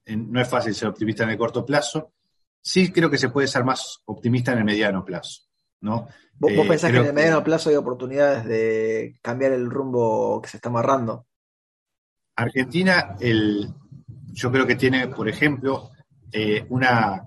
no 0.06 0.40
es 0.40 0.48
fácil 0.48 0.74
ser 0.74 0.88
optimista 0.88 1.24
en 1.24 1.30
el 1.30 1.38
corto 1.38 1.64
plazo. 1.64 2.12
Sí 2.60 2.92
creo 2.92 3.10
que 3.10 3.16
se 3.16 3.30
puede 3.30 3.48
ser 3.48 3.64
más 3.64 4.02
optimista 4.04 4.52
en 4.52 4.58
el 4.58 4.64
mediano 4.64 5.02
plazo. 5.02 5.42
¿no? 5.80 6.08
¿Vos, 6.34 6.52
eh, 6.52 6.64
pensás 6.68 6.90
que 6.90 6.98
en 6.98 7.06
el 7.06 7.14
mediano 7.14 7.42
plazo 7.42 7.70
hay 7.70 7.76
oportunidades 7.76 8.44
de 8.44 9.18
cambiar 9.22 9.52
el 9.52 9.70
rumbo 9.70 10.42
que 10.42 10.48
se 10.50 10.58
está 10.58 10.68
amarrando? 10.68 11.26
Argentina, 12.36 13.16
el, 13.18 13.72
yo 14.32 14.52
creo 14.52 14.66
que 14.66 14.74
tiene, 14.74 15.08
por 15.08 15.26
ejemplo, 15.26 15.90
eh, 16.30 16.66
una, 16.68 17.26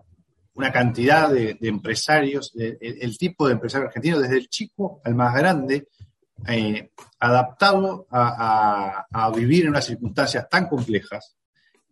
cantidad 0.71 1.29
de, 1.29 1.57
empresarios, 1.61 2.53
el, 2.55 3.17
tipo 3.17 3.47
de 3.47 3.53
empresario 3.53 3.87
argentino, 3.87 4.19
desde 4.19 4.37
el 4.37 4.49
chico 4.49 5.01
al 5.03 5.15
más 5.15 5.33
grande, 5.33 5.87
eh, 6.47 6.91
adaptado 7.19 8.07
a, 8.11 9.31
vivir 9.35 9.63
en 9.63 9.69
unas 9.69 9.85
circunstancias 9.85 10.47
tan 10.49 10.67
complejas, 10.67 11.35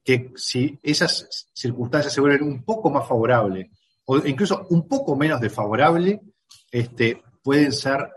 que 0.04 0.32
si 0.36 0.78
esas 0.84 1.50
circunstancias 1.54 2.14
se 2.14 2.22
vuelven 2.22 2.44
un 2.44 2.64
poco 2.64 2.90
más 2.90 3.08
favorables, 3.08 3.68
o 4.06 4.18
incluso 4.26 4.66
un 4.70 4.88
poco 4.88 5.16
menos 5.16 5.42
desfavorables, 5.42 6.20
este, 6.72 7.22
pueden 7.44 7.72
ser 7.72 8.10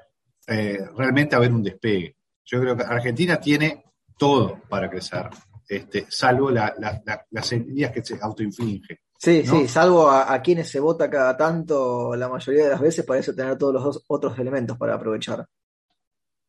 eh, 0.47 0.79
realmente 0.97 1.37
haber 1.37 1.53
un 1.53 1.63
despegue. 1.63 2.17
Yo 2.45 2.61
creo 2.61 2.77
que 2.77 2.85
Argentina 2.85 3.41
tiene 3.41 3.85
todo 4.17 4.61
para 4.69 4.91
crecer, 4.91 5.31
este, 5.69 6.07
salvo 6.09 6.51
las 6.51 7.53
heridas 7.53 7.93
que 7.93 8.05
se 8.05 8.19
autoinflige. 8.21 9.01
Sí, 9.23 9.45
sí, 9.45 9.69
salvo 9.69 10.11
a, 10.11 10.41
quienes 10.41 10.71
se 10.71 10.81
vota 10.81 11.11
cada 11.11 11.37
tanto, 11.37 12.17
la 12.17 12.27
mayoría 12.27 12.65
de 12.65 12.71
las 12.71 12.81
veces 12.81 13.05
parece 13.05 13.35
tener 13.35 13.59
todos 13.59 13.75
los 13.75 14.05
otros 14.07 14.39
elementos 14.39 14.79
para 14.79 14.95
aprovechar. 14.95 15.47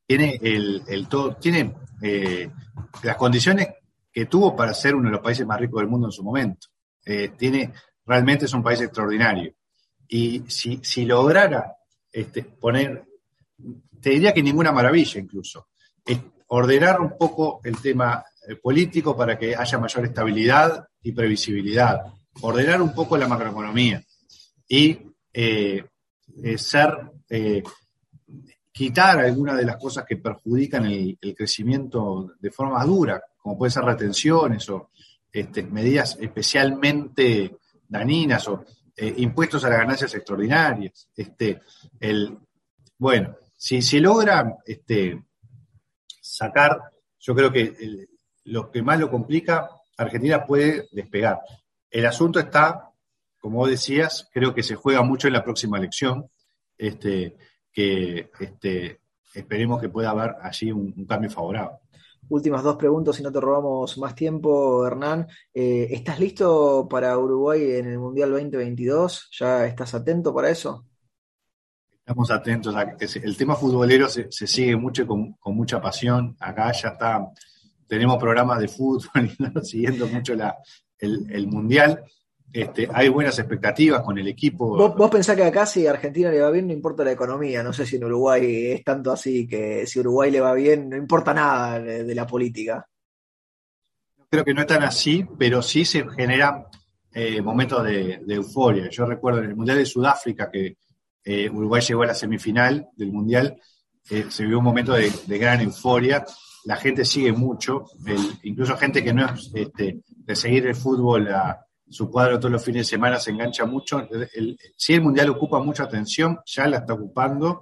Tiene 0.07 0.39
el, 0.41 1.05
todo, 1.09 1.35
tiene 1.35 1.75
eh, 2.01 2.49
las 3.03 3.17
condiciones 3.17 3.67
que 4.09 4.25
tuvo 4.25 4.55
para 4.55 4.73
ser 4.73 4.95
uno 4.95 5.09
de 5.09 5.11
los 5.11 5.21
países 5.21 5.45
más 5.45 5.59
ricos 5.59 5.81
del 5.81 5.89
mundo 5.89 6.07
en 6.07 6.13
su 6.13 6.23
momento. 6.23 6.67
Eh, 7.05 7.33
tiene, 7.37 7.73
realmente 8.05 8.45
es 8.45 8.53
un 8.53 8.63
país 8.63 8.79
extraordinario. 8.79 9.53
Y 10.07 10.43
si, 10.47 10.79
si 10.81 11.03
lograra 11.03 11.75
este, 12.09 12.43
poner, 12.43 13.03
te 13.99 14.11
diría 14.11 14.33
que 14.33 14.41
ninguna 14.41 14.71
maravilla 14.71 15.19
incluso, 15.19 15.67
es 16.05 16.19
ordenar 16.47 17.01
un 17.01 17.17
poco 17.17 17.59
el 17.65 17.81
tema 17.81 18.23
eh, 18.47 18.55
político 18.55 19.13
para 19.13 19.37
que 19.37 19.57
haya 19.57 19.77
mayor 19.77 20.05
estabilidad 20.05 20.87
y 21.03 21.11
previsibilidad, 21.11 22.01
ordenar 22.41 22.81
un 22.81 22.93
poco 22.93 23.17
la 23.17 23.27
macroeconomía 23.27 24.01
y 24.67 24.97
eh, 25.33 25.83
eh, 26.43 26.57
ser, 26.57 27.11
quitar 28.71 29.19
algunas 29.19 29.57
de 29.57 29.65
las 29.65 29.77
cosas 29.77 30.05
que 30.07 30.17
perjudican 30.17 30.85
el, 30.85 31.17
crecimiento 31.35 32.33
de 32.39 32.51
forma 32.51 32.83
dura, 32.85 33.21
como 33.37 33.57
pueden 33.57 33.71
ser 33.71 33.83
retenciones 33.83 34.69
o 34.69 34.89
este, 35.31 35.63
medidas 35.63 36.17
especialmente 36.19 37.57
dañinas 37.87 38.47
o 38.47 38.63
impuestos 39.17 39.63
a 39.65 39.69
las 39.69 39.79
ganancias 39.79 40.13
extraordinarias. 40.13 41.09
Este, 41.15 41.61
el, 41.99 42.37
bueno, 42.97 43.35
si 43.57 43.81
se 43.81 43.99
logra 43.99 44.57
este, 44.65 45.23
sacar, 46.21 46.81
yo 47.19 47.35
creo 47.35 47.51
que 47.51 48.07
lo 48.45 48.71
que 48.71 48.81
más 48.81 48.99
lo 48.99 49.09
complica, 49.09 49.69
Argentina 49.97 50.45
puede 50.45 50.87
despegar. 50.91 51.39
El 51.91 52.05
asunto 52.05 52.39
está, 52.39 52.89
como 53.39 53.57
vos 53.57 53.69
decías, 53.69 54.29
creo 54.31 54.55
que 54.55 54.63
se 54.63 54.75
juega 54.75 55.01
mucho 55.03 55.27
en 55.27 55.33
la 55.33 55.43
próxima 55.43 55.77
elección, 55.77 56.25
este, 56.77 57.35
que 57.71 58.31
este, 58.39 59.01
esperemos 59.33 59.81
que 59.81 59.89
pueda 59.89 60.11
haber 60.11 60.35
allí 60.41 60.71
un, 60.71 61.05
cambio 61.05 61.29
favorable. 61.29 61.77
Últimas 62.29 62.63
dos 62.63 62.77
preguntas, 62.77 63.17
si 63.17 63.23
no 63.23 63.31
te 63.31 63.41
robamos 63.41 63.97
más 63.97 64.15
tiempo, 64.15 64.87
Hernán. 64.87 65.27
Eh, 65.53 65.89
¿Estás 65.91 66.17
listo 66.17 66.87
para 66.89 67.17
Uruguay 67.17 67.73
en 67.73 67.87
el 67.87 67.99
Mundial 67.99 68.31
2022? 68.31 69.29
¿Ya 69.37 69.65
estás 69.65 69.93
atento 69.93 70.33
para 70.33 70.49
eso? 70.49 70.85
Estamos 71.89 72.31
atentos. 72.31 72.73
A, 72.73 72.95
el 72.99 73.35
tema 73.35 73.55
futbolero 73.55 74.07
se, 74.07 74.31
sigue 74.31 74.77
mucho 74.77 75.05
con, 75.05 75.35
mucha 75.47 75.81
pasión. 75.81 76.37
Acá 76.39 76.71
ya 76.71 76.89
está, 76.89 77.27
tenemos 77.85 78.17
programas 78.17 78.59
de 78.59 78.69
fútbol 78.69 79.29
y 79.61 79.65
siguiendo 79.65 80.07
mucho 80.07 80.33
el, 81.01 81.47
mundial. 81.47 82.03
Este, 82.53 82.87
hay 82.93 83.09
buenas 83.09 83.37
expectativas 83.39 84.01
con 84.01 84.17
el 84.17 84.27
equipo. 84.27 84.77
¿Vos, 84.95 85.09
pensás 85.09 85.35
que 85.35 85.43
acá 85.43 85.65
si 85.65 85.87
Argentina 85.87 86.29
le 86.29 86.41
va 86.41 86.51
bien 86.51 86.67
no 86.67 86.73
importa 86.73 87.03
la 87.03 87.11
economía, 87.11 87.63
no 87.63 87.73
sé 87.73 87.85
si 87.85 87.95
en 87.95 88.03
Uruguay 88.03 88.71
es 88.71 88.83
tanto 88.83 89.11
así 89.11 89.47
que 89.47 89.85
si 89.87 89.99
Uruguay 89.99 90.31
le 90.31 90.41
va 90.41 90.53
bien 90.53 90.89
no 90.89 90.97
importa 90.97 91.33
nada 91.33 91.79
de, 91.79 92.15
la 92.15 92.27
política. 92.27 92.85
Creo 94.29 94.45
que 94.45 94.53
no 94.53 94.61
es 94.61 94.67
tan 94.67 94.83
así, 94.83 95.25
pero 95.37 95.61
sí 95.61 95.85
se 95.85 96.07
generan 96.09 96.65
eh, 97.13 97.41
momentos 97.41 97.83
de, 97.83 98.21
euforia. 98.27 98.89
Yo 98.89 99.05
recuerdo 99.05 99.39
en 99.39 99.49
el 99.49 99.55
Mundial 99.55 99.77
de 99.77 99.85
Sudáfrica 99.85 100.49
que 100.49 100.77
eh, 101.23 101.49
Uruguay 101.49 101.81
llegó 101.81 102.03
a 102.03 102.07
la 102.07 102.13
semifinal 102.13 102.87
del 102.95 103.11
Mundial, 103.11 103.57
eh, 104.09 104.25
se 104.29 104.45
vio 104.45 104.57
un 104.57 104.63
momento 104.63 104.93
de, 104.93 105.11
gran 105.37 105.61
euforia, 105.61 106.25
la 106.65 106.75
gente 106.75 107.05
sigue 107.05 107.31
mucho, 107.31 107.85
incluso 108.43 108.77
gente 108.77 109.03
que 109.03 109.13
no 109.13 109.25
es 109.25 109.51
este, 109.53 110.01
de 110.07 110.35
seguir 110.35 110.67
el 110.67 110.75
fútbol 110.75 111.27
a 111.29 111.65
su 111.89 112.09
cuadro 112.09 112.39
todos 112.39 112.51
los 112.51 112.63
fines 112.63 112.87
de 112.87 112.95
semana 112.95 113.19
se 113.19 113.31
engancha 113.31 113.65
mucho. 113.65 114.07
El, 114.33 114.57
si 114.77 114.93
el 114.93 115.01
Mundial 115.01 115.29
ocupa 115.29 115.59
mucha 115.59 115.83
atención, 115.83 116.39
ya 116.45 116.67
la 116.67 116.77
está 116.77 116.93
ocupando 116.93 117.61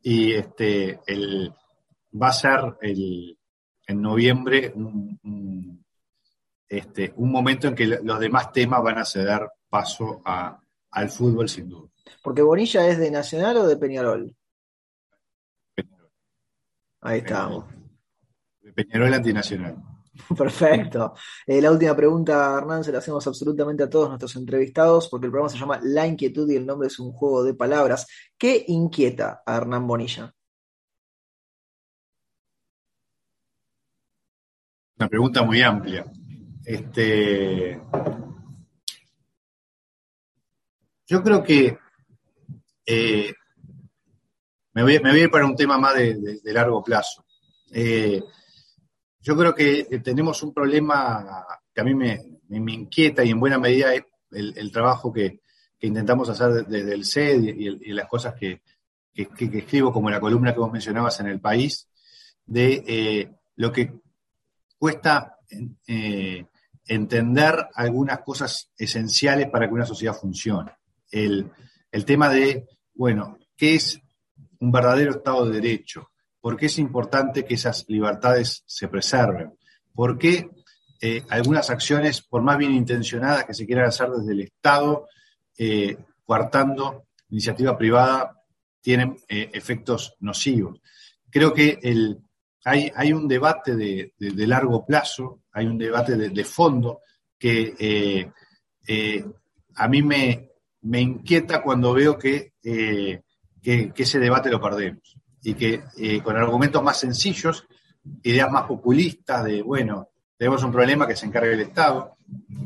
y 0.00 0.32
este, 0.32 1.00
el, 1.06 1.52
va 2.20 2.28
a 2.28 2.32
ser 2.32 2.76
el, 2.80 3.38
en 3.86 4.00
noviembre 4.00 4.72
un, 4.74 5.84
este, 6.68 7.12
un 7.16 7.30
momento 7.30 7.68
en 7.68 7.74
que 7.74 7.86
los 7.86 8.18
demás 8.18 8.52
temas 8.52 8.82
van 8.82 8.98
a 8.98 9.04
ceder 9.04 9.42
paso 9.68 10.22
al 10.24 11.10
fútbol 11.10 11.48
sin 11.48 11.68
duda. 11.68 11.90
Porque 12.22 12.42
Bonilla 12.42 12.88
es 12.88 12.98
de 12.98 13.10
Nacional 13.10 13.58
o 13.58 13.66
de 13.66 13.76
Peñarol. 13.76 14.34
Ahí 17.00 17.18
estamos. 17.18 17.64
Peñarol 18.76 19.14
antinacional. 19.14 19.74
Perfecto. 20.36 21.14
Eh, 21.46 21.60
la 21.62 21.70
última 21.70 21.96
pregunta, 21.96 22.58
Hernán, 22.58 22.84
se 22.84 22.92
la 22.92 22.98
hacemos 22.98 23.26
absolutamente 23.26 23.82
a 23.82 23.88
todos 23.88 24.08
nuestros 24.08 24.36
entrevistados, 24.36 25.08
porque 25.08 25.26
el 25.26 25.32
programa 25.32 25.48
se 25.48 25.58
llama 25.58 25.80
La 25.82 26.06
Inquietud 26.06 26.50
y 26.50 26.56
el 26.56 26.66
nombre 26.66 26.88
es 26.88 26.98
un 26.98 27.12
juego 27.12 27.42
de 27.42 27.54
palabras. 27.54 28.06
¿Qué 28.36 28.64
inquieta 28.68 29.42
a 29.46 29.56
Hernán 29.56 29.86
Bonilla? 29.86 30.32
Una 34.98 35.08
pregunta 35.08 35.42
muy 35.42 35.62
amplia. 35.62 36.04
Este, 36.64 37.80
yo 41.06 41.22
creo 41.22 41.42
que 41.42 41.78
eh, 42.84 43.32
me, 44.72 44.82
voy, 44.82 44.96
a 44.96 45.18
ir 45.18 45.30
para 45.30 45.46
un 45.46 45.56
tema 45.56 45.78
más 45.78 45.94
de, 45.94 46.40
largo 46.44 46.82
plazo. 46.82 47.24
Eh, 47.72 48.22
yo 49.26 49.36
creo 49.36 49.52
que 49.56 50.00
tenemos 50.04 50.40
un 50.44 50.54
problema 50.54 51.44
que 51.74 51.80
a 51.80 51.84
mí 51.84 51.96
me, 51.96 52.22
inquieta 52.48 53.24
y 53.24 53.30
en 53.30 53.40
buena 53.40 53.58
medida 53.58 53.92
es 53.92 54.04
el, 54.30 54.70
trabajo 54.70 55.12
que, 55.12 55.40
intentamos 55.80 56.28
hacer 56.28 56.64
desde 56.64 56.94
el 56.94 57.04
SED 57.04 57.42
y, 57.42 57.92
las 57.92 58.06
cosas 58.06 58.34
que, 58.34 58.62
escribo, 59.12 59.92
como 59.92 60.10
la 60.10 60.20
columna 60.20 60.52
que 60.52 60.60
vos 60.60 60.70
mencionabas 60.70 61.18
en 61.18 61.26
el 61.26 61.40
país, 61.40 61.88
de 62.44 62.84
eh, 62.86 63.34
lo 63.56 63.72
que 63.72 63.94
cuesta 64.78 65.38
entender 66.86 67.66
algunas 67.74 68.20
cosas 68.20 68.70
esenciales 68.78 69.50
para 69.50 69.66
que 69.66 69.74
una 69.74 69.86
sociedad 69.86 70.14
funcione. 70.14 70.70
El 71.10 71.50
tema 72.04 72.28
de 72.28 72.68
bueno, 72.94 73.38
¿qué 73.56 73.74
es 73.74 74.00
un 74.60 74.70
verdadero 74.70 75.10
Estado 75.10 75.46
de 75.46 75.60
Derecho? 75.60 76.10
¿Por 76.46 76.56
qué 76.56 76.66
es 76.66 76.78
importante 76.78 77.44
que 77.44 77.54
esas 77.54 77.86
libertades 77.88 78.62
se 78.66 78.86
preserven? 78.86 79.54
¿Por 79.92 80.16
qué 80.16 80.48
eh, 81.00 81.24
algunas 81.28 81.70
acciones, 81.70 82.22
por 82.22 82.40
más 82.40 82.56
bien 82.56 82.72
intencionadas 82.72 83.46
que 83.46 83.52
se 83.52 83.66
quieran 83.66 83.86
hacer 83.86 84.10
desde 84.10 84.30
el 84.30 84.42
Estado, 84.42 85.08
eh, 85.58 85.96
coartando 86.24 87.08
iniciativa 87.30 87.76
privada, 87.76 88.44
tienen 88.80 89.16
eh, 89.28 89.50
efectos 89.54 90.14
nocivos? 90.20 90.80
Creo 91.28 91.52
que 91.52 91.80
hay, 92.64 93.12
un 93.12 93.26
debate 93.26 93.74
de, 93.74 94.12
largo 94.46 94.86
plazo, 94.86 95.42
hay 95.50 95.66
un 95.66 95.78
debate 95.78 96.16
de, 96.16 96.44
fondo 96.44 97.00
que 97.36 98.30
a 99.74 99.88
mí 99.88 100.00
me, 100.00 100.50
inquieta 100.92 101.60
cuando 101.60 101.92
veo 101.92 102.16
eh, 102.22 103.22
que, 103.60 103.92
ese 103.96 104.20
debate 104.20 104.48
lo 104.48 104.60
perdemos 104.60 105.16
y 105.46 105.54
que 105.54 105.84
eh, 105.96 106.20
con 106.22 106.36
argumentos 106.36 106.82
más 106.82 106.98
sencillos, 106.98 107.68
ideas 108.24 108.50
más 108.50 108.64
populistas 108.64 109.44
de, 109.44 109.62
bueno, 109.62 110.08
tenemos 110.36 110.64
un 110.64 110.72
problema 110.72 111.06
que 111.06 111.14
se 111.14 111.26
encargue 111.26 111.52
el 111.52 111.60
Estado, 111.60 112.16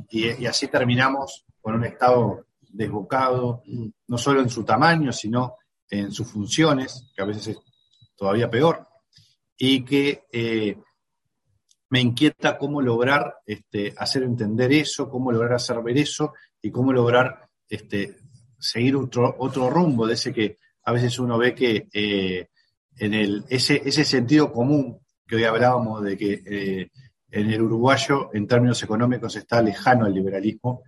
y, 0.08 0.46
así 0.46 0.68
terminamos 0.68 1.44
con 1.60 1.74
un 1.74 1.84
Estado 1.84 2.46
desbocado, 2.70 3.62
no 4.08 4.16
solo 4.16 4.40
en 4.40 4.48
su 4.48 4.64
tamaño, 4.64 5.12
sino 5.12 5.56
en 5.90 6.10
sus 6.10 6.26
funciones, 6.32 7.12
que 7.14 7.20
a 7.20 7.26
veces 7.26 7.48
es 7.48 7.58
todavía 8.16 8.48
peor, 8.48 8.88
y 9.58 9.84
que 9.84 10.24
eh, 10.32 10.78
me 11.90 12.00
inquieta 12.00 12.56
cómo 12.56 12.80
lograr 12.80 13.40
este, 13.44 13.92
hacer 13.94 14.22
entender 14.22 14.72
eso, 14.72 15.10
cómo 15.10 15.30
lograr 15.30 15.52
hacer 15.52 15.82
ver 15.82 15.98
eso 15.98 16.32
y 16.62 16.70
cómo 16.70 16.94
lograr 16.94 17.46
este, 17.68 18.16
seguir 18.58 18.96
otro, 18.96 19.36
otro 19.38 19.68
rumbo 19.68 20.06
de 20.06 20.14
ese 20.14 20.32
que 20.32 20.56
a 20.84 20.92
veces 20.92 21.18
uno 21.18 21.36
ve 21.36 21.54
que 21.54 21.88
eh, 21.92 22.48
en 23.00 23.14
el, 23.14 23.44
ese, 23.48 23.82
ese 23.84 24.04
sentido 24.04 24.52
común 24.52 25.00
que 25.26 25.36
hoy 25.36 25.44
hablábamos 25.44 26.02
de 26.02 26.16
que 26.18 26.42
eh, 26.44 26.90
en 27.30 27.50
el 27.50 27.62
uruguayo, 27.62 28.30
en 28.34 28.46
términos 28.46 28.82
económicos, 28.82 29.36
está 29.36 29.62
lejano 29.62 30.04
al 30.04 30.12
liberalismo, 30.12 30.82